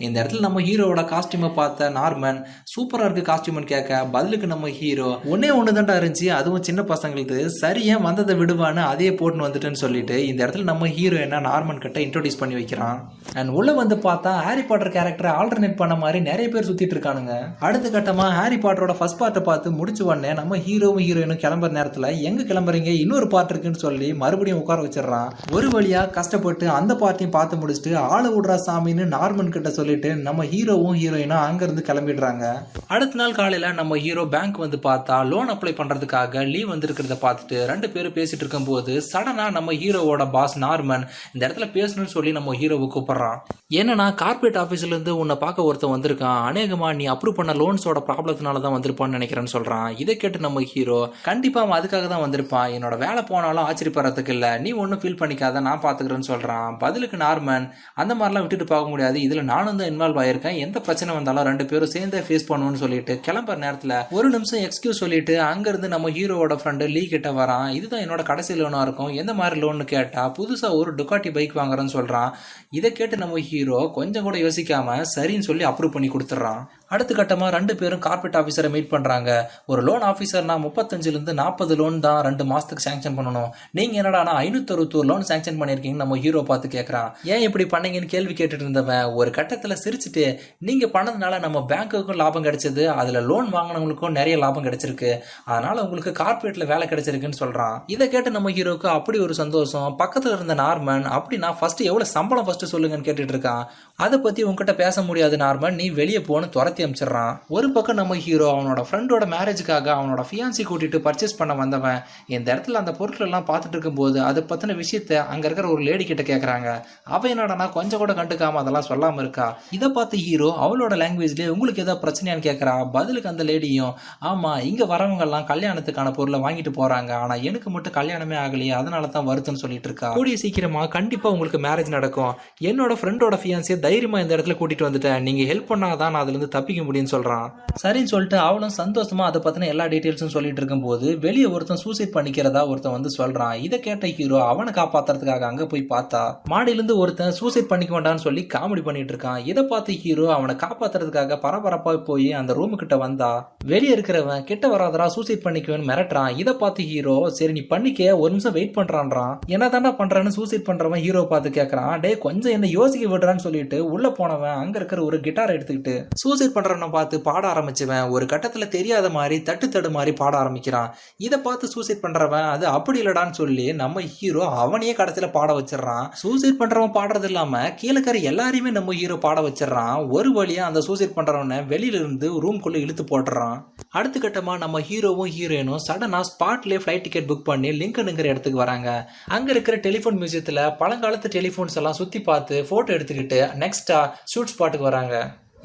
இந்த 0.08 0.16
இடத்துல 0.22 0.44
நம்ம 0.48 0.66
ஹீரோவோட 0.70 1.04
காஸ்டியூமை 1.14 1.52
பார்த்த 1.62 1.90
நார்மன் 2.00 2.42
சூப்பரா 2.74 3.08
இருக்கு 3.08 3.26
காஸ்டியூம்னு 3.32 3.72
கேட்க 3.74 4.04
பதிலுக்கு 4.18 4.52
நம்ம 4.56 4.74
ஹீரோ 4.82 5.10
ஒன்னே 5.34 5.52
ஒன்று 5.60 5.78
தான்டா 5.80 5.98
இருந்துச்சு. 6.02 6.28
அதுவும் 6.42 6.68
சின்ன 6.70 6.82
பசங்களுக்கு 6.94 7.40
சரி 7.62 7.82
ஏன் 7.94 8.06
வந்ததை 8.08 8.34
விடுவான்னு 8.40 8.84
அதையே 8.92 9.12
போட்டுன்னு 9.22 9.48
வந்துட்டுன்னு 9.48 9.82
சொல்லிட்டு 9.84 10.18
இந்த 10.28 10.40
இடத்துல 10.46 10.70
நம்ம 10.72 10.88
ஹீரோயினா 10.98 11.40
நார்மன் 11.50 11.82
கிட்ட 11.86 12.00
இன்ட்ரோடியூஸ் 12.06 12.40
பண்ணி 12.42 12.56
வைக்கிறான். 12.60 12.98
அண்ட் 13.40 13.54
உள்ள 13.58 13.70
வந்து 13.82 13.96
பார்த்தா 14.08 14.32
ஹாரி 14.48 14.64
பாட்டர் 14.70 14.94
கேரக்டரை 14.98 15.32
ஆல்டர்னேட் 15.40 15.80
பண்ண 15.82 15.96
மாதிரி 16.04 16.22
நிறைய 16.30 16.48
பேர் 16.54 16.68
சுத்திட்டு 16.70 16.96
இருக்கானுங்க. 16.96 17.34
அடுத்த 17.68 17.90
கட்டமா 17.96 18.26
ஹாரி 18.38 18.60
பாட்டரோட 18.66 18.96
ஃபர்ஸ்ட் 19.00 19.20
பார்ட்டை 19.22 19.44
பார்த்து 19.50 19.72
முடிச்சு 19.80 20.04
உடனே 20.06 20.34
நம்ம 20.40 20.58
ஹீரோவும் 20.68 21.04
ஹீரோயினும் 21.08 21.42
கிளம்புற 21.44 21.72
நேரத்துல 21.78 22.10
எங்க 22.30 22.42
கிளம்புறீங்க? 22.50 22.92
இன்னொரு 23.04 23.28
பார்ட் 23.28 23.54
இருக்குன்னு 23.54 23.84
சொல்லி 23.86 24.10
மறுபடியும் 24.24 24.62
உட்கார 24.62 24.82
வச்சிடறான். 24.88 25.30
ஒரு 25.58 25.70
வழியா 25.76 26.04
கஷ்டப்பட்டு 26.18 26.66
அந்த 26.80 26.94
பார்ட்டியும் 27.02 27.36
பார்த்து 27.38 27.62
முடிச்சுட்டு 27.62 27.94
ஆள 28.14 28.24
விடுறா 28.36 28.58
சாமின்னு 28.68 29.06
நார்மன் 29.16 29.54
கிட்ட 29.56 29.70
சொல்லிட்டு 29.80 30.10
நம்ம 30.28 30.46
ஹீரோவும் 30.54 30.98
ஹீரோயினும் 31.02 31.44
அங்கிருந்து 31.48 31.86
கிளம்பிடுறாங்க. 31.88 32.46
அடுத்த 32.94 33.20
நாள் 33.22 33.38
காலையில 33.40 33.72
நம்ம 33.80 33.98
ஹீரோ 34.06 34.26
பேங்க் 34.36 34.64
வந்து 34.64 34.78
பார்த்தா 34.88 35.18
லோன் 35.32 35.52
அப்ளை 35.54 35.74
பண்றதுக்காக 35.80 36.44
லீவ் 36.54 36.72
வந்திருக்கிறத 36.74 37.18
பார்த்துட்டு 37.24 37.58
ரெண்டு 37.72 37.90
பேரும் 37.90 38.16
பேசிட்டு 38.18 38.44
இருக்கும்போது 38.44 38.94
சடனா 39.14 39.46
நம்ம 39.58 39.74
ஹீரோவோட 39.84 40.26
பாஸ் 40.36 40.56
நார்மன் 40.66 41.06
இந்த 41.34 41.42
இடத்துல 41.48 41.68
பேசணும்னு 41.78 42.14
சொல்லி 42.16 42.32
நம்ம 42.38 42.56
ஹீரோவை 42.62 42.88
கூப்பிடுறான். 42.96 43.40
ஏன்னா 43.80 44.08
கார்பரேட் 44.22 44.60
ஆஃபீஸ்ல 44.64 44.94
இருந்து 44.96 45.12
உன்னை 45.22 45.36
பார்க்க 45.44 45.68
ஒருத்தன் 45.70 45.94
வந்திருக்கான். 45.96 46.40
அநேகமா 46.50 46.88
நீ 47.00 47.06
அப்ரூவ் 47.14 47.38
பண்ண 47.40 47.54
லோன்ஸோட 47.62 48.00
ப்ராப்ளத்தினால 48.10 48.62
தான் 48.66 48.76
வந்திருப்பான்னு 48.78 49.18
நினைக்கிறேன்னு 49.18 49.54
சொல்றான். 49.56 49.90
இதை 50.04 50.14
கேட்டு 50.22 50.40
நம்ம 50.46 50.62
ஹீரோ 50.72 51.00
கண்டிப்பா 51.30 51.62
அவன் 51.64 51.78
அதுக்காக 51.80 52.08
தான் 52.14 52.24
வந்திருப்பான். 52.26 52.70
என்னோட 52.78 52.98
வேலை 53.06 53.24
போனாலும் 53.32 53.66
ஆச்சரியப்படுறதுக்கு 53.68 54.34
இல்ல. 54.36 54.48
நீ 54.64 54.72
ஒன்றும் 54.84 55.02
ஃபீல் 55.04 55.20
பண்ணிக்காத 55.22 55.62
நான் 55.68 55.84
பாத்துக்கிறேன்னு 55.86 56.30
சொல்றான். 56.32 56.70
பதிலுக்கு 56.84 57.18
நார்மன் 57.26 57.66
அந்த 58.02 58.14
மாதிரிலாம் 58.20 58.46
விட்டுட்டு 58.46 58.68
பார்க்க 58.74 58.94
முடியாது. 58.94 59.18
இதுல 59.28 59.42
நானும் 59.54 59.80
தான் 59.82 59.90
இன்வால்வ் 59.94 60.20
ஆயிருக்கேன். 60.24 60.58
எந்த 60.66 60.78
பிரச்சனை 60.88 61.16
வந்தாலும் 61.18 61.48
ரெண்டு 61.50 61.66
பேரும் 61.72 61.94
சேர்ந்தே 61.96 62.22
ஃபேஸ் 62.28 62.48
பண்ணுவோம்னு 62.50 62.82
சொல்லிட்டு 62.84 63.16
கிளம்புற 63.28 63.56
நேரத்துல 63.66 63.96
ஒரு 64.18 64.28
நிமிஷம் 64.36 64.64
எக்ஸ்கியூஸ் 64.68 65.02
சொல்லிட்டு 65.04 65.34
அங்க 65.50 65.68
இருந்து 65.72 65.88
நம்ம 65.96 66.10
ஹீரோவோட 66.18 66.56
ஃப்ரெண்டு 66.62 66.86
லீ 66.96 67.04
கிட்ட 67.14 67.32
வரான். 67.40 67.68
இதுதான் 67.78 68.04
என்னோட 68.06 68.22
கடைசி 68.30 68.60
லோனா 68.62 68.82
இருக்கும். 68.86 69.01
எந்த 69.10 69.34
மாதிரி 69.34 69.62
லோன்னு 69.62 69.86
கேட்டால் 69.86 70.32
புதுசாக 70.32 70.76
ஒரு 70.76 70.96
டுக்காட்டி 70.96 71.34
பைக் 71.34 71.56
வாங்குறேன்னு 71.56 71.96
சொல்கிறான் 71.98 72.36
இதை 72.70 72.92
கேட்டு 72.92 73.18
நம்ம 73.18 73.40
ஹீரோ 73.40 73.92
கொஞ்சம் 73.94 74.24
கூட 74.24 74.38
யோசிக்காமல் 74.38 75.06
சரின்னு 75.16 75.48
சொல்லி 75.50 75.66
அப்ரூவ் 75.66 75.92
பண்ணி 75.92 76.10
கொடுத்துட்றான். 76.10 76.62
அடுத்த 76.96 77.12
கட்டமாக 77.20 77.50
ரெண்டு 77.58 77.76
பேரும் 77.82 78.04
கார்பரேட் 78.08 78.38
ஆஃபீஸரை 78.42 78.72
மீட் 78.76 78.92
பண்ணுறாங்க 78.94 79.30
ஒரு 79.72 79.84
லோன் 79.90 80.06
ஆஃபீஸர்னா 80.12 80.58
முப்பத்தஞ்சுலேருந்து 80.66 81.36
நாற்பது 81.42 81.76
லோன் 81.82 82.00
தான் 82.08 82.20
ரெண்டு 82.28 82.44
மாதத்துக்கு 82.52 82.86
சேங்ஷன் 82.88 83.18
பண்ணணும். 83.20 83.50
நீங்கள் 83.80 84.00
என்னடா 84.02 84.38
ஐநூத்தி 84.46 85.04
லோன் 85.12 85.26
சேங்ஷன் 85.30 85.60
பண்ணிருக்கீங்கன்னு 85.62 86.04
நம்ம 86.06 86.18
ஹீரோ 86.26 86.44
பார்த்து 86.50 86.74
கேட்குறான் 86.78 87.10
ஏன் 87.34 87.46
இப்படி 87.48 87.66
பண்ணீங்கன்னு 87.74 88.12
கேள்வி 88.16 88.34
கேட்டுட்டு 88.40 88.66
இருந்தவன் 88.66 89.06
ஒரு 89.20 89.30
கட்டத்தில் 89.38 89.76
சிரிச்சுட்டு 89.84 90.26
நீங்கள் 90.70 90.92
பண்ணதுனால 90.96 91.40
நம்ம 91.46 91.58
பேங்க்குக்கும் 91.72 92.20
லாபம் 92.22 92.46
கிடைச்சது. 92.48 92.84
அதில் 93.02 93.20
லோன் 93.30 93.48
வாங்கினவங்களுக்கும் 93.56 94.16
நிறைய 94.20 94.36
லாபம் 94.44 94.66
கிடைச்சிருக்கு. 94.68 95.12
அதனால் 95.52 95.82
உங்களுக்கு 95.86 96.14
கார்பரேட்டில் 96.22 96.70
வேலை 96.72 96.88
கிடைச்சிருக்குன்னு 96.92 97.40
சொல்கிறான் 97.42 97.76
இதை 97.94 98.08
கேட்டு 98.14 98.36
நம்ம 98.38 98.52
ஹீரோக்கு 98.58 98.88
அப்படி 98.98 99.20
ஒரு 99.26 99.36
சந்தோஷம். 99.42 99.88
பக்கத்தில் 100.02 100.36
இருந்த 100.38 100.56
நார்மன் 100.64 101.06
அப்படின்னா 101.18 101.52
ஃபஸ்ட்டு 101.60 101.88
எவ்வளோ 101.92 102.08
சம்பளம் 102.16 102.48
ஃபஸ்ட்டு 102.48 102.72
சொல்லுங்கன்னு 102.74 103.08
கேட்டுட்டு 103.08 103.36
இருக்கான். 103.36 103.64
அதை 104.04 104.18
பற்றி 104.20 104.42
உங்ககிட்ட 104.50 104.74
பேச 104.82 105.02
முடியாது 105.08 105.36
நார்மல். 105.44 105.74
நீ 105.80 105.86
வெளியே 106.00 106.20
போன்னு 106.28 106.48
துரத்தி 106.56 106.82
அமிச்சிடுறான். 106.86 107.34
ஒரு 107.56 107.68
பக்கம் 107.76 108.00
நம்ம 108.00 108.16
ஹீரோ 108.26 108.46
அவனோட 108.54 108.82
ஃப்ரெண்டோட 108.88 109.26
மேரேஜுக்காக 109.34 109.88
அவனோட 109.98 110.22
ஃபியான்சி 110.30 110.64
கூட்டிட்டு 110.70 111.00
பர்ச்சேஸ் 111.08 111.38
பண்ண 111.40 111.54
வந்தவன் 111.62 112.00
இந்த 112.36 112.48
இடத்துல 112.54 112.80
அந்த 112.82 112.92
பொருட்கள் 113.00 113.28
எல்லாம் 113.28 113.48
பார்த்துட்டு 113.50 113.76
இருக்கும்போது 113.78 114.18
அதை 114.30 114.44
பற்றின 114.52 114.76
விஷயத்த 114.82 115.20
அங்கே 115.34 115.46
இருக்கிற 115.48 115.68
ஒரு 115.74 115.82
லேடி 115.88 116.06
கிட்ட 116.12 116.26
கேட்குறாங்க 116.32 116.70
அவ 117.16 117.30
என்னடா 117.34 117.68
கொஞ்சம் 117.78 118.02
கூட 118.04 118.14
கண்டுக்காம 118.20 118.60
அதெல்லாம் 118.62 118.88
சொல்லாம 118.90 119.22
இருக்கா? 119.24 119.48
இதை 119.78 119.90
பார்த்து 119.98 120.22
ஹீரோ 120.28 120.50
அவளோட 120.66 120.94
லாங்குவேஜ்லயே 121.02 121.50
உங்களுக்கு 121.56 121.84
ஏதாவது 121.86 122.02
பிரச்சனையான்னு 122.04 122.46
கேட்குறா 122.48 122.74
பதிலுக்கு 122.96 123.32
அந்த 123.34 123.44
லேடியும் 123.50 123.94
ஆமா 124.32 124.54
இங்க 124.70 124.84
வரவங்கெல்லாம் 124.94 125.48
கல்யாணத்துக்கான 125.52 126.14
பொருளை 126.18 126.40
வாங்கிட்டு 126.46 126.74
போறாங்க. 126.80 127.12
ஆனா 127.24 127.36
எனக்கு 127.50 127.70
மட்டும் 127.76 127.98
கல்யாணமே 128.00 128.38
ஆகலையே 128.44 128.74
அதனால 128.80 129.12
தான் 129.16 129.28
வருத்தம்னு 129.30 129.64
சொல்லிட்டு 129.66 129.90
இருக்கா? 129.90 130.10
கூடிய 130.20 130.38
சீக்கிரமா 130.44 130.84
கண்டிப்பா 130.98 131.30
உங்களுக்கு 131.36 131.62
மேரேஜ் 131.68 131.96
நடக்கும். 131.98 132.34
என்னோட 132.70 132.96
ஃப்ரெண்டோட 133.02 133.38
ஃபியான்சியை 133.44 133.78
தைரியமா 133.92 134.20
இந்த 134.24 134.34
இடத்துல 134.36 134.56
கூட்டிட்டு 134.60 134.88
வந்துட்டேன். 134.88 135.24
நீங்க 135.28 135.44
ஹெல்ப் 135.52 135.70
பண்ணாதான் 135.72 136.12
நான் 136.14 136.24
அதுல 136.24 136.36
இருந்து 136.36 136.54
தப்பிக்க 136.56 136.82
முடியும்னு 136.88 137.14
சொல்றான். 137.16 137.48
சரின்னு 137.84 138.12
சொல்லிட்டு 138.12 138.38
அவளும் 138.48 138.76
சந்தோஷமா 138.82 139.24
அதை 139.30 139.40
பத்தின 139.46 139.68
எல்லா 139.74 139.86
டீட்டெயில்ஸும் 139.94 140.34
சொல்லிட்டு 140.36 140.60
இருக்கும்போது 140.62 141.08
வெளியே 141.26 141.48
ஒருத்தன் 141.56 141.82
சூசைட் 141.84 142.14
பண்ணிக்கிறதா 142.16 142.62
ஒருத்தன் 142.72 142.96
வந்து 142.96 143.12
சொல்றான். 143.18 143.56
இதை 143.68 143.78
கேட்ட 143.88 144.08
ஹீரோ 144.18 144.38
அவனை 144.52 144.72
காப்பாத்துறதுக்காக 144.80 145.46
அங்க 145.50 145.66
போய் 145.72 145.84
பார்த்தா 145.94 146.22
மாடியிலேருந்து 146.54 146.96
ஒருத்தன் 147.04 147.36
சூசைட் 147.40 147.70
பண்ணிக்க 147.72 147.94
வேண்டாம்னு 147.98 148.24
சொல்லி 148.28 148.44
காமெடி 148.56 148.84
பண்ணிட்டு 148.88 149.14
இருக்கான். 149.14 149.40
இதை 149.52 149.64
பார்த்து 149.72 149.98
ஹீரோ 150.04 150.28
அவனை 150.38 150.56
காப்பாத்துறதுக்காக 150.64 151.40
பரபரப்பா 151.46 151.94
போய் 152.10 152.28
அந்த 152.42 152.52
ரூமு 152.60 152.80
கிட்ட 152.82 152.98
வந்தா 153.06 153.32
வெளியே 153.72 153.94
இருக்கிறவன் 153.96 154.46
கிட்ட 154.52 154.68
வராதரா 154.76 155.08
சூசைட் 155.16 155.46
பண்ணிக்குவேன்னு 155.48 155.90
மிரட்டுறான். 155.92 156.32
இதை 156.44 156.56
பார்த்து 156.64 156.88
ஹீரோ 156.92 157.18
சரி 157.40 157.56
நீ 157.60 157.66
பண்ணிக்க 157.74 158.18
ஒரு 158.22 158.32
நிமிஷம் 158.36 158.56
வெயிட் 158.60 158.78
பண்றான்றான். 158.80 159.36
என்ன 159.56 159.94
பண்றேன்னு 160.02 160.36
சூசைட் 160.40 160.68
பண்றவன் 160.70 161.04
ஹீரோ 161.06 161.24
பார்த்து 161.34 161.58
கேட்குறான் 161.60 161.94
டே 162.06 162.14
கொஞ்சம் 162.28 162.56
என்ன 162.58 162.70
யோசிக்க 162.78 163.06
விடுறான்னு 163.14 163.46
சொல்லிட்டு 163.48 163.71
உள்ள 163.80 164.10
போனவன் 164.10 164.56
அங்க 164.56 164.78
இருக்கிற 164.78 165.04
ஒரு 165.04 165.20
கிட்டார் 165.20 165.52
எடுத்துக்கிட்டு 165.52 166.06
சூசைட் 166.16 166.56
பண்றவனை 166.56 166.90
பார்த்து 166.92 167.22
பாட 167.22 167.54
ஆரம்பிச்சவன். 167.54 168.10
ஒரு 168.10 168.26
கட்டத்துல 168.26 168.68
தெரியாத 168.68 169.10
மாதிரி 169.10 169.42
தட்டு 169.42 169.70
தடு 169.70 169.92
மாதிரி 169.92 170.14
பாட 170.14 170.38
ஆரம்பிக்கிறான். 170.38 170.94
இதை 171.18 171.40
பார்த்து 171.40 171.68
சூசைட் 171.68 172.04
பண்றவன் 172.04 172.50
அது 172.50 172.68
அப்படி 172.68 173.02
இல்லடான்னு 173.02 173.32
சொல்லி 173.32 173.74
நம்ம 173.74 174.02
ஹீரோ 174.02 174.46
அவனையே 174.48 174.94
கடைசியில 174.94 175.32
பாட 175.32 175.54
வச்சிடறான். 175.60 176.08
சூசைட் 176.12 176.60
பண்றவன் 176.60 176.96
பாடுறது 176.98 177.24
இல்லாம 177.24 177.74
கீழே 177.74 178.00
எல்லாரையுமே 178.32 178.72
நம்ம 178.72 178.94
ஹீரோ 178.94 179.16
பாட 179.16 179.42
வச்சிடறான். 179.42 180.10
ஒரு 180.10 180.44
வழியா 180.44 180.60
அந்த 180.60 180.82
சூசைட் 180.82 181.16
பண்றவனை 181.16 181.58
வெளியில 181.74 182.00
இருந்து 182.02 182.28
ரூம்குள்ள 182.42 182.76
இழுத்து 182.76 183.04
போட்டுறான். 183.04 183.58
அடுத்த 183.90 184.20
கட்டமா 184.20 184.58
நம்ம 184.58 184.80
ஹீரோவும் 184.80 185.32
ஹீரோயினும் 185.38 185.82
சடனா 185.88 186.20
ஸ்பாட்லயே 186.30 186.80
ஃபிளைட் 186.84 187.02
டிக்கெட் 187.02 187.30
புக் 187.30 187.44
பண்ணி 187.44 187.70
லிங்கனுங்கிற 187.70 188.24
இடத்துக்கு 188.24 188.60
வராங்க. 188.60 189.12
அங்க 189.28 189.52
இருக்கிற 189.52 189.78
டெலிஃபோன் 189.78 190.20
மியூசியத்துல 190.22 190.60
பழங்காலத்து 190.80 191.30
டெலிஃபோன்ஸ் 191.38 191.76
எல்லாம் 191.76 191.94
சுத்தி 191.94 192.22
பார்த்து 192.22 192.66
போட்டோ 192.70 192.94
எடுத்துக்கிட்டு 192.94 193.40
நெக்ஸ்ட்டாக 193.64 194.12
ஷூட் 194.34 194.54
ஸ்பாட்டுக்கு 194.56 194.90
வராங்க. 194.92 195.16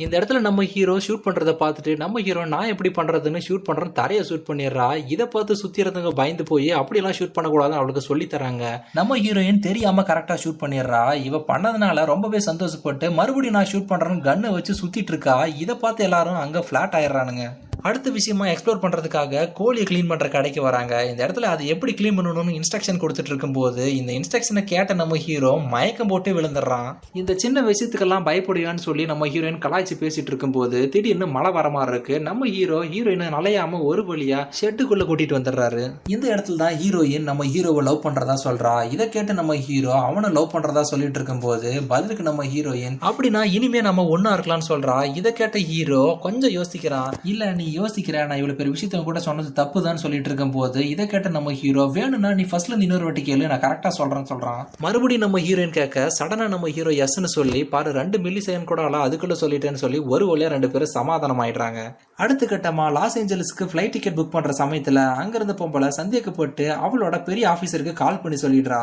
இந்த 0.04 0.12
இடத்துல 0.18 0.40
நம்ம 0.46 0.64
ஹீரோ 0.72 0.94
ஷூட் 1.04 1.22
பண்ணுறத 1.26 1.52
பார்த்துட்டு 1.60 1.92
நம்ம 2.00 2.20
ஹீரோ 2.24 2.42
நான் 2.54 2.70
எப்படி 2.72 2.90
பண்ணுறதுன்னு 2.96 3.40
ஷூட் 3.46 3.64
பண்ணுறேன் 3.68 3.94
தரையை 3.98 4.22
ஷூட் 4.30 4.44
பண்ணிடுறா 4.48 4.88
இதை 5.12 5.26
பார்த்து 5.34 5.54
சுற்றிறதுங்க 5.60 5.84
இருந்தவங்க 5.84 6.20
பயந்து 6.20 6.44
போய் 6.50 6.68
அப்படியெல்லாம் 6.80 7.16
ஷூட் 7.18 7.34
பண்ணக்கூடாதுன்னு 7.36 7.78
அவளுக்கு 7.80 8.02
சொல்லி 8.08 8.26
தராங்க. 8.34 8.64
நம்ம 8.98 9.16
ஹீரோயின் 9.24 9.64
தெரியாமல் 9.68 10.08
கரெக்டாக 10.10 10.38
ஷூட் 10.42 10.60
பண்ணிடுறா. 10.62 11.02
இவ 11.28 11.40
பண்ணதுனால 11.50 12.04
ரொம்பவே 12.12 12.40
சந்தோஷப்பட்டு 12.50 13.08
மறுபடியும் 13.20 13.58
நான் 13.58 13.70
ஷூட் 13.72 13.90
பண்ணுறேன்னு 13.92 14.26
கன்னை 14.28 14.50
வச்சு 14.56 14.74
சுற்றிட்டு 14.82 15.14
இருக்கா. 15.14 15.36
இதை 15.64 15.76
பார்த்து 15.84 16.04
எல்லாரும் 16.08 16.42
அங்கே 16.44 16.62
ஃப்ளாட் 16.68 16.98
ஆயிடுறானுங்க. 17.00 17.46
அடுத்த 17.86 18.10
விஷயமா 18.16 18.44
எக்ஸ்ப்ளோர் 18.52 18.82
பண்ணுறதுக்காக 18.82 19.42
கோழியை 19.58 19.86
க்ளீன் 19.88 20.08
பண்ணுற 20.10 20.26
கடைக்கு 20.34 20.60
வராங்க. 20.66 20.94
இந்த 21.10 21.20
இடத்துல 21.26 21.48
அது 21.54 21.62
எப்படி 21.74 21.92
க்ளீன் 21.98 22.16
பண்ணணும்னு 22.18 22.56
இன்ஸ்ட்ரக்ஷன் 22.58 23.00
கொடுத்துட்டு 23.02 23.32
இருக்கும்போது 23.32 23.82
இந்த 23.98 24.10
இன்ஸ்ட்ரக்ஷனை 24.18 24.62
கேட்ட 24.72 24.94
நம்ம 25.00 25.16
ஹீரோ 25.24 25.52
மயக்கம் 25.74 26.10
போட்டு 26.12 26.34
விழுந்துடுறான். 26.38 26.90
இந்த 27.20 27.34
சின்ன 27.42 27.62
விஷயத்துக்கெல்லாம் 27.70 28.26
பயப்படுவான்னு 28.28 28.84
சொல்லி 28.86 29.04
நம்ம 29.12 29.26
ஹீரோயின் 29.34 29.60
கலாய்ச்சி 29.64 29.96
பேசிட்டு 30.02 30.32
இருக்கும்போது 30.32 30.78
திடீர்னு 30.94 31.28
மழை 31.36 31.52
வர 31.58 31.66
மாதிரி 31.76 31.92
இருக்கு. 31.94 32.14
நம்ம 32.28 32.48
ஹீரோ 32.54 32.78
ஹீரோயினை 32.92 33.28
நலையாம 33.36 33.82
ஒரு 33.90 34.04
வழியா 34.10 34.40
ஷெட்டுக்குள்ள 34.60 35.04
கூட்டிட்டு 35.10 35.38
வந்துடுறாரு. 35.38 35.84
இந்த 36.14 36.24
இடத்துல 36.34 36.60
தான் 36.64 36.76
ஹீரோயின் 36.82 37.28
நம்ம 37.30 37.44
ஹீரோவை 37.52 37.84
லவ் 37.90 38.02
பண்றதா 38.06 38.36
சொல்றா. 38.46 38.74
இதை 38.96 39.08
கேட்டு 39.16 39.38
நம்ம 39.40 39.58
ஹீரோ 39.68 39.92
அவனை 40.08 40.30
லவ் 40.38 40.52
பண்றதா 40.54 40.84
சொல்லிட்டு 40.92 41.20
இருக்கும்போது 41.20 41.70
பதிலுக்கு 41.92 42.28
நம்ம 42.30 42.44
ஹீரோயின் 42.54 42.98
அப்படின்னா 43.10 43.42
இனிமே 43.56 43.82
நம்ம 43.88 44.06
ஒன்னா 44.16 44.32
இருக்கலாம்னு 44.36 44.70
சொல்றா. 44.72 44.98
இதை 45.20 45.32
கேட்ட 45.40 45.58
ஹீரோ 45.70 46.02
கொஞ்சம் 46.26 46.54
யோசிக்கிறான். 46.58 47.12
இல்ல 47.32 47.52
நீ 47.60 47.68
யோசிக்கிறேன் 47.78 48.26
நான் 48.28 48.40
இவ்வளவு 48.40 48.58
பெரிய 48.58 48.72
விஷயத்த 48.74 49.02
கூட 49.08 49.20
சொன்னது 49.26 49.50
தப்பு 49.60 49.78
தான் 49.86 50.00
சொல்லிட்டு 50.04 50.30
இருக்கும் 50.30 50.54
போது 50.56 50.80
இதை 50.92 51.06
கேட்ட 51.12 51.28
நம்ம 51.36 51.52
ஹீரோ 51.60 51.84
வேணும்னா 51.96 52.30
நீ 52.40 52.46
ஃபர்ஸ்ட்ல 52.50 52.80
இன்னொரு 52.86 53.06
வாட்டி 53.08 53.22
கேளு 53.28 53.50
நான் 53.52 53.62
கரெக்டா 53.64 53.92
சொல்கிறேன்னு 53.98 54.30
சொல்றான். 54.32 54.62
மறுபடியும் 54.86 55.24
நம்ம 55.24 55.40
ஹீரோயின் 55.46 55.76
கேட்க 55.78 56.06
சடனா 56.18 56.48
நம்ம 56.54 56.68
ஹீரோ 56.76 56.92
எஸ்ன்னு 57.04 57.30
சொல்லி 57.36 57.62
பாரு 57.74 57.92
ரெண்டு 58.00 58.18
மில்லி 58.26 58.42
செகண்ட் 58.48 58.70
கூட 58.72 58.82
ஆளா 58.88 59.00
அதுக்குள்ள 59.06 59.36
சொல்லிட்டேன்னு 59.42 59.82
சொல்லி 59.84 60.00
ஒரு 60.14 60.26
வழியா 60.32 60.50
ரெண்டு 60.54 60.70
பேரும் 60.70 60.94
சமாதானம் 60.98 61.42
ஆயிடுறாங்க. 61.44 61.80
அடுத்த 62.24 62.46
கட்டமா 62.52 62.86
லாஸ் 62.98 63.18
ஏஞ்சல்ஸ்க்கு 63.22 63.70
ஃபிளைட் 63.72 63.94
டிக்கெட் 63.96 64.18
புக் 64.20 64.34
பண்ற 64.36 64.52
சமயத்துல 64.62 65.02
அங்கேருந்து 65.22 65.56
பொம்பளை 65.62 65.88
சந்தேகப்பட்டு 66.00 66.66
அவளோட 66.86 67.16
பெரிய 67.30 67.44
ஆபீசருக்கு 67.54 67.94
கால் 68.02 68.22
பண்ணி 68.22 68.38
சொல்லிடுறா. 68.42 68.80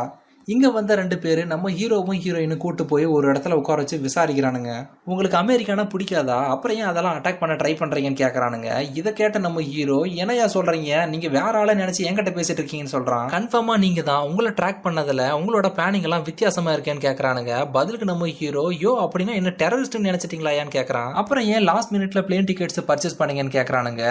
இங்கே 0.51 0.69
வந்த 0.75 0.95
ரெண்டு 0.99 1.15
பேர் 1.23 1.39
நம்ம 1.51 1.69
ஹீரோவும் 1.77 2.17
ஹீரோயினும் 2.23 2.62
கூட்டு 2.63 2.84
போய் 2.86 3.06
ஒரு 3.15 3.25
இடத்துல 3.32 3.58
உட்கார 3.60 3.77
வச்சு 3.82 3.97
விசாரிக்கிறானுங்க. 4.06 4.71
உங்களுக்கு 5.12 5.38
அமெரிக்கானா 5.41 5.84
பிடிக்காதா? 5.93 6.38
அப்புறம் 6.53 6.77
ஏன் 6.79 6.89
அதெல்லாம் 6.89 7.15
அட்டாக் 7.17 7.39
பண்ண 7.41 7.53
ட்ரை 7.62 7.71
பண்ணுறீங்கன்னு 7.82 8.19
கேட்குறானுங்க 8.21 8.69
இதை 8.99 9.12
கேட்ட 9.19 9.39
நம்ம 9.45 9.62
ஹீரோ 9.69 9.99
என்னையா 10.23 10.47
சொல்கிறீங்க 10.56 10.89
நீங்கள் 11.12 11.34
வேற 11.36 11.53
ஆளை 11.60 11.75
நினச்சி 11.82 12.08
என்கிட்ட 12.10 12.34
பேசிட்டு 12.39 12.62
இருக்கீங்கன்னு 12.62 12.93
சொல்கிறான் 12.95 13.29
கன்ஃபார்மாக 13.36 13.82
நீங்கள் 13.86 14.08
தான். 14.10 14.25
உங்களை 14.29 14.51
ட்ராக் 14.60 14.84
பண்ணதில் 14.88 15.23
உங்களோட 15.38 15.69
பிளானிங் 15.77 16.08
எல்லாம் 16.10 16.25
வித்தியாசமாக 16.29 16.75
இருக்கேன்னு 16.77 17.06
கேட்குறானுங்க 17.08 17.53
பதிலுக்கு 17.77 18.10
நம்ம 18.12 18.29
ஹீரோ 18.41 18.65
யோ 18.84 18.93
அப்படின்னா 19.06 19.36
என்ன 19.41 19.56
டெரரிஸ்ட்னு 19.63 20.10
நினச்சிட்டீங்களாயான்னு 20.10 20.75
கேட்குறான் 20.77 21.10
அப்புறம் 21.21 21.47
ஏன் 21.53 21.65
லாஸ்ட் 21.71 21.93
மினிட்ல 21.95 22.25
பிளேன் 22.27 22.49
டிக்கெட்ஸ் 22.51 22.82
பர்ச்சேஸ் 22.91 23.17
பண்ணீங்கன்னு 23.21 23.56
கேட்குறானுங்க 23.58 24.03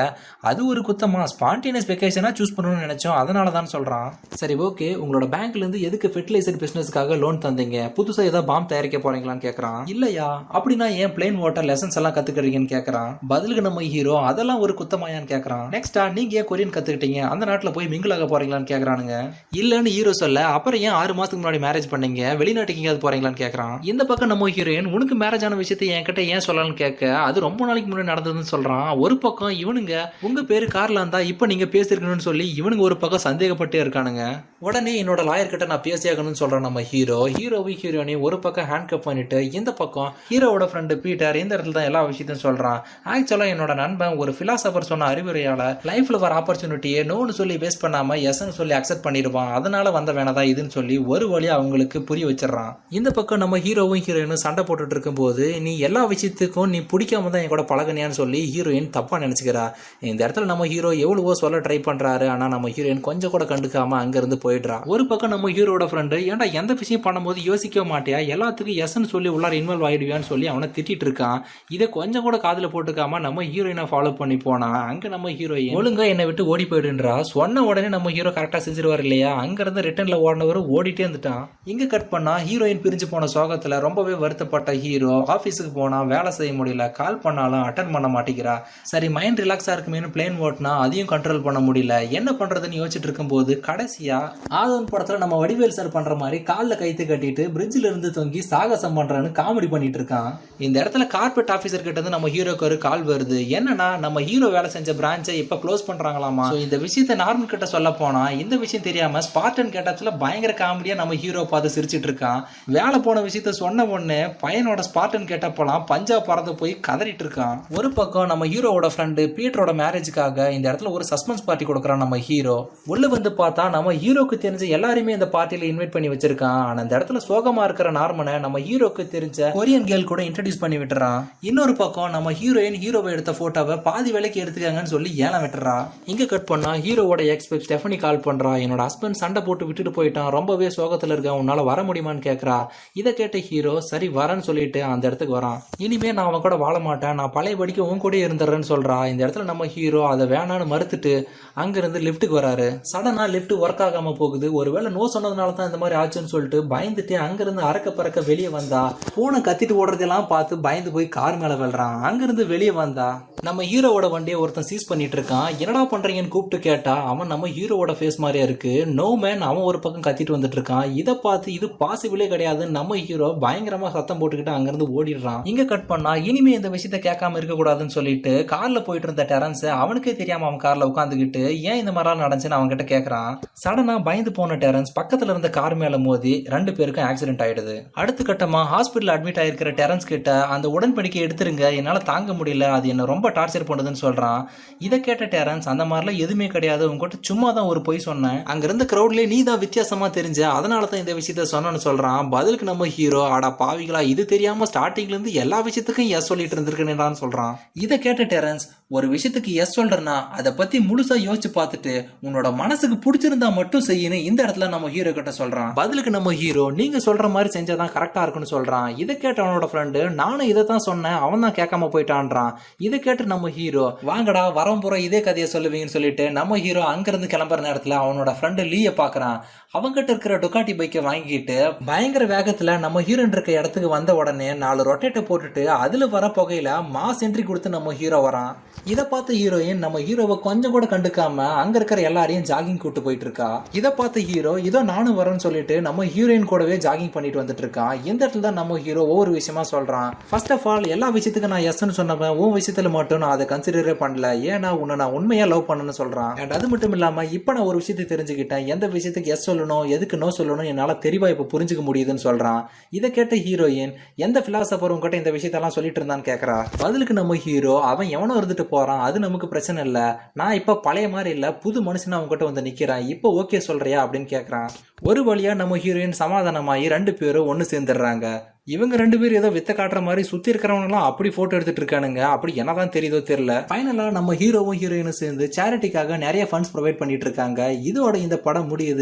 அது 0.51 0.61
ஒரு 0.73 0.83
குத்தமாக 0.89 1.29
ஸ்பான்டேனியஸ் 1.35 1.91
வெக்கேஷனாக 1.93 2.35
சூஸ் 2.41 2.57
பண்ணணும்னு 2.57 2.87
நினச்சோம். 2.87 3.17
அதனால 3.23 3.55
தான் 3.59 3.73
சொல்கிறான் 3.77 4.11
சரி 4.43 4.57
ஓகே 4.69 4.91
உங்களோட 5.05 5.29
பேங்க்லேருந்து 5.37 5.81
எதுக்கு 5.91 6.21
ஃபெர்டிலைசர் 6.23 6.67
பிசினஸ்க்காக 6.67 7.19
லோன் 7.19 7.39
தந்தீங்க. 7.39 7.93
புதுசா 7.97 8.21
ஏதாவது 8.21 8.45
பாம் 8.45 8.67
தயாரிக்க 8.67 8.99
போறீங்களான்னு 8.99 9.45
கேக்குறான். 9.47 9.89
இல்லையா? 9.89 10.47
அப்படின்னா 10.53 10.87
ஏன் 10.95 11.09
பிளைன் 11.09 11.35
வாட்டர் 11.35 11.65
லெசன்ஸ் 11.65 11.97
எல்லாம் 11.97 12.15
கத்துக்கிறீங்கன்னு 12.15 12.73
கேக்குறான். 12.73 13.17
பதிலுக்கு 13.29 13.63
நம்ம 13.63 13.81
ஹீரோ 13.81 14.19
அதெல்லாம் 14.19 14.59
ஒரு 14.59 14.75
குத்தமாயான்னு 14.79 15.31
கேக்குறான். 15.33 15.65
நெக்ஸ்டா 15.71 16.13
நீங்க 16.13 16.37
ஏன் 16.37 16.47
கொரியன் 16.47 16.75
கத்துக்கிட்டீங்க? 16.75 17.21
அந்த 17.21 17.47
நாட்டுல 17.47 17.73
போய் 17.73 17.87
மிங்கிளாக 17.87 18.27
போறீங்களான்னு 18.27 18.71
கேக்குறானுங்க. 18.73 19.33
இல்லன்னு 19.57 19.87
ஹீரோ 19.87 20.13
சொல்ல 20.13 20.45
அப்புறம் 20.45 20.81
ஏன் 20.81 20.89
ஆறு 20.89 21.15
மாசத்துக்கு 21.15 21.43
முன்னாடி 21.45 21.61
மேரேஜ் 21.67 21.91
பண்ணீங்க? 21.91 22.37
வெளிநாட்டுக்கு 22.37 22.83
எங்கேயாவது 22.83 23.11
போறீங்களான்னு 23.11 23.49
கேக்குறான். 23.49 23.79
இந்த 23.81 24.05
பக்கம் 24.05 24.29
நம்ம 24.29 24.49
ஹீரோயின் 24.49 24.93
உனக்கு 24.93 25.17
மேரேஜ் 25.17 25.45
ஆன 25.45 25.55
விஷயத்தை 25.55 25.89
என்கிட்ட 25.89 26.19
ஏன் 26.19 26.45
சொல்லலாம்னு 26.47 26.75
கேட்க 26.75 27.17
அது 27.17 27.41
ரொம்ப 27.41 27.67
நாளைக்கு 27.67 27.91
முன்னாடி 27.93 28.01
நடந்ததுன்னு 28.01 28.53
சொல்றான். 28.53 28.99
ஒரு 28.99 29.19
பக்கம் 29.19 29.51
இவனுங்க 29.51 30.05
உங்க 30.21 30.43
பேரு 30.43 30.67
கார்ல 30.67 30.91
இருந்தா 30.91 31.21
இப்ப 31.21 31.47
நீங்க 31.47 31.65
பேசிருக்கணும்னு 31.65 32.27
சொல்லி 32.29 32.55
இவனுங்க 32.59 32.79
ஒரு 32.79 32.97
பக்கம் 32.97 33.21
சந்தேகப்பட்டே 33.25 33.81
இருக்கானுங்க. 33.85 34.45
உடனே 34.59 35.03
என்னோட 35.03 35.21
லாயர் 35.29 35.49
கிட்ட 35.49 35.65
நான் 35.65 35.81
பேசிய 35.81 36.12
ஆகணும்னு 36.13 36.41
சொல்ற 36.43 36.61
நம்ம 36.67 36.81
ஹீரோ 36.93 37.19
ஹீரோவும் 37.37 37.79
ஹீரோனையும் 37.83 38.25
ஒரு 38.29 38.39
பக்கம் 38.45 38.69
ஹேண்ட் 38.71 38.89
கப் 38.93 39.07
பண்ணிட்டு 39.07 39.39
இந்த 39.59 39.71
பக்கம் 39.81 40.11
ஹீரோவோட 40.31 40.65
ஃப்ரெண்டு 40.71 40.95
பீட்டர் 41.05 41.37
இந்த 41.43 41.53
இடத்துல 41.57 41.77
தான் 41.79 41.89
எல்லா 41.91 42.01
விஷயத்தையும் 42.11 42.45
சொல்றான். 42.47 42.81
ஆக்சுவலா 43.13 43.47
என்னோட 43.55 43.73
நண்பன் 43.83 44.17
ஒரு 44.23 44.33
பிலாசபர் 44.39 44.89
சொன்ன 44.91 45.09
அறிவுரையால 45.13 45.63
லைஃப்ல 45.91 46.19
வர 46.25 46.35
ஆப்பர்ச்சுனிட்டியை 46.41 47.03
நோன்னு 47.11 47.35
சொல்லி 47.41 47.57
வேஸ்ட் 47.63 47.83
பண்ணாம 47.85 48.19
எஸ்ன்னு 48.31 48.57
சொல்லி 48.59 48.75
அக்செப்ட் 48.79 49.05
பண்ணிடுவான். 49.07 49.51
அதனால 49.59 49.91
வந்த 49.97 50.13
வேணதா 50.19 50.43
இதுன்னு 50.53 50.75
சொல்லி 50.77 50.99
ஒரு 51.13 51.29
வழி 51.33 51.49
அவங்களுக்கு 51.57 52.01
புரிய 52.11 52.27
வச்சிடறான். 52.31 52.73
இந்த 52.99 53.11
பக்கம் 53.19 53.43
நம்ம 53.45 53.59
ஹீரோவும் 53.67 54.05
ஹீரோயினும் 54.07 54.43
சண்டை 54.45 54.65
போட்டுட்டு 54.69 54.97
இருக்கும்போது 54.97 55.47
நீ 55.67 55.75
எல்லா 55.89 56.03
விஷயத்துக்கும் 56.13 56.71
நீ 56.75 56.81
பிடிக்காம 56.93 57.31
தான் 57.35 57.43
என் 57.45 57.53
கூட 57.55 57.65
பழகனியான்னு 57.73 58.19
சொல்லி 58.21 58.41
ஹீரோயின் 58.55 58.91
தப்பா 58.97 59.19
நினைச்சுக்கிறா. 59.25 59.65
இந்த 60.13 60.21
இடத்துல 60.27 60.49
நம்ம 60.53 60.67
ஹீரோ 60.73 60.91
எவ்வளவோ 61.05 61.35
சொல்ல 61.43 61.59
ட்ரை 61.67 61.79
பண்றாரு. 61.89 62.27
ஆனா 62.35 62.49
நம்ம 62.55 62.69
ஹீரோயின் 62.77 63.03
கொஞ்சம் 63.09 63.33
கூட 63.35 63.45
கண்டுக்காம 63.51 63.99
அங்க 64.03 64.17
இருந்து 64.21 64.39
போயிடுறா 64.45 64.79
ஒரு 64.95 65.05
பக்கம் 65.11 65.33
நம்ம 65.35 65.51
ஹீரோட 65.57 65.85
ஃப்ரெண்ட் 65.91 66.02
ஏன்டா 66.11 66.53
எந்த 66.53 66.73
விஷயம் 66.73 67.03
பண்ணும்போது 67.03 67.37
யோசிக்க 67.37 67.81
மாட்டியா? 67.81 68.19
எல்லாத்துக்கும் 68.35 68.79
எஸ்ன்னு 68.85 69.05
சொல்லி 69.05 69.29
உள்ளார 69.29 69.53
இன்வால்வ் 69.53 69.87
ஆகிடுவியான்னு 69.89 70.21
சொல்லி 70.21 70.47
அவனை 70.47 70.69
திட்டிட்டு 70.69 71.05
இருக்கான். 71.05 71.39
இதை 71.69 71.89
கொஞ்சம் 71.89 72.23
கூட 72.23 72.37
காதுல 72.37 72.69
போட்டுக்காம 72.73 73.21
நம்ம 73.21 73.43
ஹீரோயினை 73.43 73.87
ஃபாலோ 73.91 74.17
பண்ணி 74.17 74.37
போனா 74.37 74.87
அங்க 74.87 75.09
நம்ம 75.09 75.31
ஹீரோயின் 75.31 75.75
ஒழுங்கா 75.75 76.07
என்னை 76.07 76.25
விட்டு 76.25 76.47
ஓடி 76.47 76.67
போயிடுன்றா? 76.71 77.21
சொன்ன 77.21 77.65
உடனே 77.65 77.89
நம்ம 77.89 78.11
ஹீரோ 78.11 78.31
கரெக்டா 78.31 78.61
செஞ்சிருவார் 78.67 78.99
இல்லையா? 78.99 79.35
அங்க 79.35 79.63
இருந்து 79.63 79.91
ஓடினவர் 80.03 80.61
ஓடிட்டே 80.77 81.05
இருந்துட்டான் 81.07 81.47
இங்க 81.65 81.87
கட் 81.87 82.09
பண்ணா 82.09 82.39
ஹீரோயின் 82.39 82.81
பிரிஞ்சு 82.83 83.05
போன 83.11 83.27
சோகத்துல 83.35 83.81
ரொம்பவே 83.81 84.13
வருத்தப்பட்ட 84.13 84.73
ஹீரோ 84.73 85.25
ஆஃபீஸுக்கு 85.29 85.73
போனா 85.75 86.03
வேலை 86.03 86.31
செய்ய 86.31 86.53
முடியல. 86.53 86.91
கால் 86.91 87.19
பண்ணாலும் 87.19 87.63
அட்டன் 87.63 87.93
பண்ண 87.93 88.09
மாட்டேங்கிறா. 88.09 88.61
சரி 88.83 89.09
மைண்ட் 89.09 89.41
ரிலாக்ஸா 89.41 89.73
இருக்குமேனு 89.77 90.11
பிளேன் 90.13 90.39
ஓட்டினா 90.41 90.79
அதையும் 90.79 91.09
கண்ட்ரோல் 91.09 91.43
பண்ண 91.43 91.61
முடியல. 91.61 92.11
என்ன 92.11 92.33
பண்றதுன்னு 92.33 92.81
யோசிச்சுட்டு 92.83 93.03
இருக்கும்போது 93.03 93.63
கடைசியா 93.67 94.31
ஆதவன் 94.51 94.91
படத்துல 94.93 95.17
நம்ம 95.17 95.47
வடிவேல் 95.47 95.69
சார் 95.69 95.92
பண்ற 95.93 96.15
மாதிரி 96.23 96.39
கால்ல 96.51 96.79
கைத்து 96.83 97.05
கட்டிட்டு 97.05 97.45
பிரிட்ஜ்ல 97.57 97.87
இருந்து 97.91 98.09
தொங்கி 98.17 98.41
சாகசம் 98.51 98.97
பண்றேன்னு 98.99 99.31
காமெடி 99.41 99.69
பண்ணிட்டு 99.75 99.99
இருக்கான். 100.01 100.31
இந்த 100.67 100.77
இடத்துல 100.83 101.07
கார்பெட் 101.15 101.53
ஆபீசர் 101.55 101.85
கிட்ட 101.87 101.99
இருந்து 101.99 102.15
நம்ம 102.17 102.29
ஹீரோக்கு 102.37 102.67
ஒரு 102.69 102.79
கால் 102.87 103.05
வருது. 103.07 103.39
என்னன்னா 103.59 103.89
நம்ம 104.05 104.21
ஹீரோ 104.29 104.49
வேலை 104.57 104.71
செஞ்ச 104.77 104.93
பிரான்ச்சை 105.01 105.37
இப்ப 105.43 105.59
க்ளோஸ் 105.65 105.87
பண்றாங்களாமா? 105.89 106.47
இந்த 106.65 106.77
விஷயத்தை 106.87 107.17
நார்மல் 107.25 107.51
கிட்ட 107.53 107.67
சொல்ல 107.75 107.93
போனா 108.01 108.23
இந்த 108.43 108.57
விஷயம் 108.65 108.87
தெரியாம 108.89 109.23
ஸ்பார்டன் 109.29 109.73
கேட்டத்துல 109.77 110.13
பயங்கர 110.19 110.55
காமெடியா 110.63 110.95
நம்ம 111.03 111.19
ஹீரோ 111.25 111.45
பார்த்து 111.53 111.75
சிரிச்சிட்டு 111.77 112.09
இருக்கான். 112.11 112.41
வேலை 112.79 113.01
போன 113.07 113.21
விஷயத்த 113.29 113.55
சொன்ன 113.63 113.85
உடனே 113.95 114.21
பையனோட 114.45 114.81
ஸ்பார்டன் 114.91 115.29
கேட்டப்போலாம் 115.33 115.87
பஞ்சாப் 115.87 116.27
பறந்து 116.27 116.55
போய் 116.55 116.75
கதறிட்டு 116.89 117.25
இருக்கான். 117.27 117.57
ஒரு 117.79 117.91
பக்கம் 117.99 118.31
நம்ம 118.33 118.47
ஹீரோவோட 118.47 118.91
ஃப்ரெண்டு 118.95 119.23
பீட்டரோட 119.37 119.73
மேரேஜுக்காக 119.83 120.49
இந்த 120.51 120.67
இடத்துல 120.73 120.91
ஒரு 120.91 121.05
சஸ்பென்ஸ் 121.11 121.47
பார்ட்டி 121.47 121.65
கொடுக்குறான் 121.65 122.03
நம்ம 122.05 122.17
ஹீரோ 122.29 122.57
உள்ள 122.87 123.09
வந்து 123.09 123.31
பார்த்தா 123.39 123.65
நம்ம 123.77 123.93
ஹீரோக்கு 124.03 124.37
தெரிஞ்ச 124.45 124.69
எல்லாருமே 124.77 125.13
இந்த 125.13 125.29
பார்ட்டியில 125.33 125.67
இன்வைட் 125.71 125.82
பண்ணி 125.91 126.09
வச்சிருக்கான். 126.09 126.61
ஆனா 126.69 126.81
அந்த 126.85 126.95
இடத்துல 126.99 127.21
சோகமா 127.29 127.65
இருக்கிற 127.65 127.91
நார்மனை 127.91 128.41
நம்ம 128.41 128.59
ஹீரோக்கு 128.59 129.05
தெரிஞ்ச 129.15 129.51
கொரியன் 129.59 129.87
கேர்ள் 129.91 130.05
கூட 130.05 130.23
இன்ட்ரடியூஸ் 130.23 130.61
பண்ணி 130.61 130.79
விட்டுறான். 130.79 131.21
இன்னொரு 131.41 131.75
பக்கம் 131.83 132.11
நம்ம 132.11 132.33
ஹீரோயின் 132.41 132.79
ஹீரோவை 132.83 133.11
எடுத்த 133.17 133.33
போட்டோவை 133.41 133.83
பாதி 133.83 134.11
வேலைக்கு 134.11 134.43
எடுத்துக்காங்கன்னு 134.45 134.95
சொல்லி 134.95 135.11
ஏலம் 135.27 135.43
விட்டுறா 135.45 135.77
இங்க 136.05 136.27
கட் 136.33 136.49
பண்ணா 136.51 136.73
ஹீரோவோட 136.87 137.23
எக்ஸ்பெக்ட் 137.35 137.67
ஸ்டெஃபனி 137.69 137.99
கால் 138.05 138.25
பண்றா. 138.27 138.53
என்னோட 138.65 138.89
ஹஸ்பண்ட் 138.89 139.21
சண்டை 139.23 139.43
போட்டு 139.43 139.67
விட்டுட்டு 139.67 139.93
போயிட்டான். 139.99 140.31
ரொம்பவே 140.37 140.69
சோகத்துல 140.79 141.15
இருக்கான். 141.17 141.41
உன்னால 141.43 141.65
வர 141.65 141.83
முடியுமான்னு 141.83 142.27
கேக்குறா. 142.29 142.59
இதை 142.93 143.15
கேட்ட 143.15 143.39
ஹீரோ 143.39 143.81
சரி 143.81 144.09
வரேன்னு 144.09 144.47
சொல்லிட்டு 144.49 144.85
அந்த 144.85 145.07
இடத்துக்கு 145.09 145.39
வரான். 145.39 145.59
இனிமே 145.79 146.13
நான் 146.13 146.27
அவன் 146.27 146.45
கூட 146.47 146.57
வாழ 146.57 146.79
மாட்டேன். 146.79 147.15
நான் 147.15 147.35
பழையபடிக்கு 147.35 147.83
உன் 147.89 148.03
கூட 148.05 148.17
இருந்துடுறேன்னு 148.17 148.71
சொல்றா. 148.73 148.99
இந்த 149.13 149.27
இடத்துல 149.27 149.45
நம்ம 149.51 149.67
ஹீரோ 149.67 150.03
அதை 150.13 150.27
வேணான்னு 150.35 150.67
மறுத்துட்டு 150.73 151.15
அங்கிருந்து 151.63 152.01
லிஃப்ட்டுக்கு 152.07 152.39
வராரு. 152.41 152.69
சடனா 152.93 153.25
லிஃப்ட் 153.35 153.55
ஒர்க் 153.65 153.83
ஆகாம 153.87 154.15
போகுது. 154.19 154.53
ஒருவேளை 154.53 154.93
நோ 154.93 155.11
சொன்னதுனால 155.15 155.55
தான் 155.57 155.69
அந்த 155.73 155.83
மாதிரி 155.83 155.99
ஆச்சுன்னு 156.01 156.33
சொல்லிட்டு 156.33 156.59
பயந்துட்டு 156.73 157.15
அங்கிருந்து 157.27 157.63
அறக்க 157.69 157.91
பறக்க 157.99 158.21
வெளியே 158.31 158.49
வந்தா 158.57 158.81
பூனை 159.15 159.39
கத்திட்டு 159.47 159.75
ஓடுறதெல்லாம் 159.83 160.27
பார்த்து 160.33 160.55
பயந்து 160.67 160.91
போய் 160.95 161.07
கார் 161.17 161.39
மேல 161.43 161.55
விழுறான். 161.61 161.95
அங்கிருந்து 162.09 162.45
வெளியே 162.51 162.73
வந்தா 162.81 163.07
நம்ம 163.47 163.63
ஹீரோவோட 163.69 164.07
வண்டியை 164.11 164.39
ஒருத்தன் 164.41 164.67
சீஸ் 164.71 164.89
பண்ணிட்டு 164.89 165.17
இருக்கான். 165.19 165.47
என்னடா 165.63 165.83
பண்றீங்கன்னு 165.93 166.33
கூப்பிட்டு 166.35 166.59
கேட்டா 166.67 166.95
அவன் 167.13 167.31
நம்ம 167.33 167.49
ஹீரோவோட 167.57 167.93
ஃபேஸ் 167.99 168.19
மாதிரியா 168.25 168.45
இருக்கு. 168.49 168.73
நோ 168.99 169.07
மேன் 169.23 169.43
அவன் 169.49 169.67
ஒரு 169.71 169.79
பக்கம் 169.85 170.05
கத்திட்டு 170.07 170.35
வந்துட்டு 170.37 170.59
இருக்கான். 170.59 170.93
இதை 171.01 171.15
பார்த்து 171.25 171.49
இது 171.57 171.69
பாசிபிளே 171.83 172.27
கிடையாது. 172.35 172.67
நம்ம 172.77 172.99
ஹீரோ 173.07 173.31
பயங்கரமா 173.47 173.91
சத்தம் 173.97 174.21
போட்டுக்கிட்டு 174.21 174.55
அங்கிருந்து 174.57 174.89
ஓடிடுறான். 174.97 175.41
இங்க 175.53 175.67
கட் 175.73 175.89
பண்ணா 175.93 176.13
இனிமே 176.29 176.55
இந்த 176.59 176.71
விஷயத்த 176.77 177.01
கேட்காம 177.09 177.41
இருக்க 177.41 177.57
கூடாதுன்னு 177.61 177.97
சொல்லிட்டு 177.97 178.35
கார்ல 178.53 178.85
போயிட்டு 178.89 179.09
இருந்த 179.09 179.27
டெரன்ஸ் 179.33 179.65
அவனுக்கே 179.81 180.15
தெரியாம 180.21 180.47
அவன் 180.51 180.63
கார்ல 180.67 180.91
உட்காந்துக்கிட்டு 180.93 181.43
ஏன் 181.71 181.81
இந்த 181.83 181.95
மாதிரிலாம் 181.97 182.25
நடந்துச்சுன்னு 182.25 182.59
அவன் 182.59 182.73
கிட்ட 182.75 182.87
கேக்குறான். 182.95 183.33
சடனா 183.65 183.97
பயந்து 184.11 184.33
போன 184.39 184.61
டெரன்ஸ் 184.67 184.97
பக்கத்துல 185.01 185.33
இருந்த 185.35 185.49
கார் 185.57 185.77
மேல 185.83 185.99
மோதி 186.07 186.35
ரெண்டு 186.55 186.71
பேருக்கும் 186.77 187.07
ஆக்சிடென்ட் 187.09 187.43
ஆயிடுது. 187.45 187.75
அடுத்த 188.01 188.27
கட்டமா 188.29 188.61
ஹாஸ்பிட்டல் 188.73 189.13
அட்மிட் 189.15 189.41
ஆயிருக்கிற 189.43 189.71
டெரன்ஸ் 189.81 190.09
கிட்ட 190.13 190.31
அந்த 190.55 190.67
உடன்படிக்கை 190.77 191.21
எடுத்துருங்க 191.27 191.65
என்னால 191.79 192.01
தாங்க 192.11 192.33
முடியல 192.41 192.69
அது 192.77 192.89
என்ன 192.95 193.07
ரொம்ப 193.13 193.33
டார்ச்சர் 193.39 193.67
பண்ணுதுன்னு 193.71 194.03
சொல்றான். 194.05 194.41
இதை 194.87 194.99
கேட்ட 195.09 195.25
டெரன்ஸ் 195.37 195.69
அந்த 195.75 195.87
மாதிரிலாம் 195.93 196.21
எதுவுமே 196.25 196.49
கிடையாது 196.57 196.85
உங்ககிட்ட 196.93 197.29
சும்மா 197.31 197.49
தான் 197.59 197.71
ஒரு 197.73 197.83
பொய் 197.89 198.05
சொன்னேன். 198.09 198.39
அங்கிருந்து 198.55 198.87
கிரௌட்லயே 198.93 199.31
நீ 199.35 199.41
தான் 199.51 199.63
வித்தியாசமா 199.65 200.09
தெரிஞ்ச 200.19 200.41
அதனால 200.59 200.91
தான் 200.93 201.03
இந்த 201.05 201.15
விஷயத்த 201.21 201.49
சொன்னேன்னு 201.55 201.83
சொல்றான். 201.89 202.23
பதிலுக்கு 202.37 202.71
நம்ம 202.71 202.91
ஹீரோ 202.97 203.23
ஆடா 203.37 203.51
பாவிகளா 203.63 204.03
இது 204.13 204.25
தெரியாம 204.35 204.69
ஸ்டார்டிங்ல 204.73 205.17
இருந்து 205.17 205.35
எல்லா 205.45 205.61
விஷயத்துக்கும் 205.69 206.13
எஸ் 206.19 206.31
சொல்லிட்டு 206.33 206.57
இருந்திருக்கேன்னு 206.57 207.21
சொல்றான். 207.25 207.55
இதை 207.85 207.99
கேட்ட 208.07 208.23
டெரன்ஸ் 208.35 208.67
ஒரு 208.97 209.07
விஷயத்துக்கு 209.15 209.51
எஸ் 209.63 209.77
சொல்றேன்னா 209.79 210.17
அதை 210.39 210.51
பத்தி 210.59 210.79
முழுசா 210.89 211.17
யோசிச்சு 211.27 211.51
பார்த்துட்டு 211.59 211.93
உன்னோட 212.27 212.49
மனசுக்கு 212.63 212.97
பிடிச்சிருந்தா 213.05 213.49
மட்டும் 213.59 213.85
செய்யணும் 213.89 214.25
இந்த 214.29 214.41
இடத்துல 214.45 214.69
நம்ம 214.75 214.89
ஹீரோ 214.97 215.13
கிட்ட 215.19 215.31
சொல்றான். 215.43 215.71
பதிலுக்கு 215.75 216.11
நம்ம 216.11 216.33
ஹீரோ 216.33 216.71
நீங்க 216.81 216.99
சொல்ற 217.07 217.31
மாதிரி 217.31 217.51
செஞ்சாதான் 217.59 217.93
கரெக்டா 217.97 218.23
இருக்குன்னு 218.23 218.53
சொல்றான். 218.55 218.99
இதை 218.99 219.17
கேட்ட 219.17 219.43
அவனோட 219.43 219.69
ஃப்ரெண்டு 219.73 220.01
நானும் 220.23 220.51
இதை 220.53 220.65
தான் 220.65 220.85
சொன்னேன் 220.89 221.19
அவன் 221.27 221.45
தான் 221.47 221.59
கேட்காம 221.61 221.89
போயிட்டான்றான். 221.95 222.53
இதை 222.79 222.99
கேட்டு 222.99 223.25
நம்ம 223.25 223.49
ஹீரோ 223.49 223.87
வாங்கடா 224.03 224.45
வரம்புற 224.57 224.97
இதே 225.07 225.21
கதையை 225.21 225.49
சொல்லுவீங்கன்னு 225.53 225.97
சொல்லிட்டு 225.97 226.31
நம்ம 226.31 226.59
ஹீரோ 226.59 226.85
அங்கிருந்து 226.85 227.31
கிளம்புற 227.35 227.61
நேரத்துல 227.69 227.97
அவனோட 228.03 228.31
ஃப்ரெண்டு 228.39 228.69
லீய 228.69 228.91
பாக்குறான் 228.91 229.39
அவங்ககிட்ட 229.77 230.11
இருக்கிற 230.13 230.35
டொக்காட்டி 230.41 230.73
பைக்கை 230.79 231.01
வாங்கிட்டு 231.07 231.55
பயங்கர 231.89 232.25
வேகத்துல 232.33 232.73
நம்ம 232.83 233.01
ஹீரோயின் 233.07 233.35
இருக்க 233.37 233.53
இடத்துக்கு 233.53 233.89
வந்த 233.89 234.11
உடனே 234.15 234.49
நாலு 234.63 234.83
ரொட்டேட்டை 234.89 235.21
போட்டுட்டு 235.29 235.63
அதுல 235.85 236.07
வர 236.15 236.27
புகையில 236.39 236.73
மாஸ் 236.97 237.23
என்ட்ரி 237.27 237.43
கொடுத்து 237.45 237.71
நம்ம 237.75 237.93
ஹீரோ 238.01 238.19
வரான். 238.27 238.51
இதை 238.93 239.05
பார்த்த 239.13 239.37
ஹீரோயின் 239.43 239.81
நம்ம 239.85 240.01
ஹீரோவை 240.09 240.37
கொஞ்சம் 240.47 240.75
கூட 240.75 240.87
கண்டுக்காம 240.91 241.47
அங்க 241.61 241.75
இருக்கிற 241.79 242.03
எல்லாரையும் 242.09 242.45
ஜாகிங் 242.51 242.83
கூட்டு 242.83 243.03
போயிட்டு 243.07 243.27
இருக்கா? 243.27 243.49
இதை 243.79 243.93
பார்த்த 244.01 244.25
ஹீரோ 244.29 244.53
இதோ 244.69 244.83
நானும் 244.83 245.17
வரேன்னு 245.21 245.45
சொல்லிட்டு 245.47 245.79
நம்ம 245.89 246.05
ஹீரோயின் 246.17 246.47
கூடவே 246.53 246.77
ஜாகிங் 246.87 247.13
பண்ணிட்டு 247.17 247.41
வந்துட்டு 247.43 247.65
இருக்கான். 247.65 247.95
இந்த 248.11 248.21
இடத்துல 248.27 248.45
தான் 248.49 248.61
நம்ம 248.61 248.79
ஹீரோ 248.79 249.07
ஒவ்வொரு 249.07 249.33
விஷயமா 249.39 249.65
சொல்றான். 249.73 250.13
ஃபர்ஸ்ட் 250.33 250.53
ஆஃப் 250.57 250.69
ஆல் 250.73 250.91
எல்லா 250.97 251.11
விஷயத்துக்கும் 251.17 251.55
நான் 251.55 251.67
எஸ்ன்னு 251.73 251.99
சொன்னவன் 252.01 252.37
உன் 252.43 252.55
விஷயத்துல 252.59 252.91
மட்டும் 252.99 253.25
நான் 253.25 253.35
அதை 253.39 253.47
கன்சிடரே 253.55 253.97
பண்ணல. 254.05 254.35
ஏன்னா 254.53 254.73
உன்னை 254.83 254.99
நான் 255.05 255.17
உண்மையா 255.21 255.49
லவ் 255.55 255.67
பண்ணணும்னு 255.73 255.99
சொல்றான். 256.03 256.37
அண்ட் 256.43 256.55
அது 256.59 256.73
மட்டும் 256.75 256.97
இல்லாம 256.99 257.27
இப்ப 257.39 257.57
நான் 257.57 257.69
ஒரு 257.73 257.81
விஷயத்தை 257.83 258.07
தெரிஞ்சுக்கிட்டேன். 258.13 258.69
எந்த 258.77 258.87
விஷயத்துக்கு 258.99 259.35
எஸ் 259.37 259.51
சொல்லணும் 259.63 259.89
எதுக்கு 259.97 260.17
நோ 260.23 260.29
சொல்லணும் 260.39 260.69
என்னால் 260.73 260.99
தெளிவாக 261.07 261.35
இப்போ 261.35 261.47
புரிஞ்சுக்க 261.53 261.83
முடியுதுன்னு 261.89 262.27
சொல்கிறான் 262.27 262.61
இதை 262.99 263.11
கேட்ட 263.17 263.35
ஹீரோயின் 263.47 263.93
எந்த 264.27 264.39
ஃபிலாசபர் 264.45 264.95
உங்ககிட்ட 264.95 265.23
இந்த 265.23 265.33
விஷயத்தெல்லாம் 265.39 265.75
சொல்லிட்டு 265.77 266.01
இருந்தான்னு 266.01 266.29
கேட்குறா 266.31 266.59
பதிலுக்கு 266.83 267.15
நம்ம 267.21 267.37
ஹீரோ 267.47 267.75
அவன் 267.91 268.13
எவனோ 268.17 268.37
இருந்துட்டு 268.41 268.67
போகிறான் 268.75 269.03
அது 269.09 269.19
நமக்கு 269.27 269.49
பிரச்சனை 269.53 269.81
இல்லை. 269.89 270.07
நான் 270.41 270.59
இப்போ 270.61 270.75
பழைய 270.87 271.09
மாதிரி 271.15 271.33
இல்லை 271.37 271.51
புது 271.65 271.81
மனுஷன் 271.89 272.17
அவங்ககிட்ட 272.19 272.51
வந்து 272.51 272.67
நிற்கிறான் 272.69 273.05
இப்போ 273.15 273.31
ஓகே 273.43 273.61
சொல்கிறியா 273.69 274.01
அப்படின்னு 274.05 274.31
கேட்குறான் 274.35 274.71
ஒரு 275.11 275.21
வழியாக 275.29 275.61
நம்ம 275.61 275.77
ஹீரோயின் 275.85 276.21
சமாதானமாகி 276.23 276.89
ரெண்டு 276.97 277.13
பேரும் 277.21 277.49
ஒன்று 277.53 277.65
சேர்ந்துடுறாங்க. 277.71 278.27
இவங்க 278.75 278.95
ரெண்டு 279.01 279.17
பேரும் 279.21 279.39
ஏதோ 279.39 279.49
வித்த 279.55 279.73
காட்டுற 279.79 280.01
மாதிரி 280.09 280.23
சுத்தி 280.29 280.49
இருக்கிறவங்கலாம் 280.53 281.07
அப்படி 281.07 281.29
போட்டோ 281.37 281.57
எடுத்துட்டு 281.57 281.81
இருக்கானுங்க. 281.83 282.21
அப்படி 282.35 282.53
என்னதான் 282.63 282.93
தெரியுதோ 282.97 283.21
தெரியல. 283.31 283.55
ஃபைனலா 283.71 284.05
நம்ம 284.17 284.35
ஹீரோவும் 284.41 284.79
ஹீரோயினும் 284.83 285.17
சேர்ந்து 285.21 285.45
சேரிட்டிக்காக 285.57 286.19
நிறைய 286.27 286.45
ஃபண்ட்ஸ் 286.51 286.73
ப்ரொவைட் 286.75 287.01
பண்ணிட்டு 287.01 287.27
இருக்காங்க. 287.27 287.61
இதோட 287.91 288.15
இந்த 288.27 288.37
படம் 288.47 288.71
முடியுது. 288.73 289.01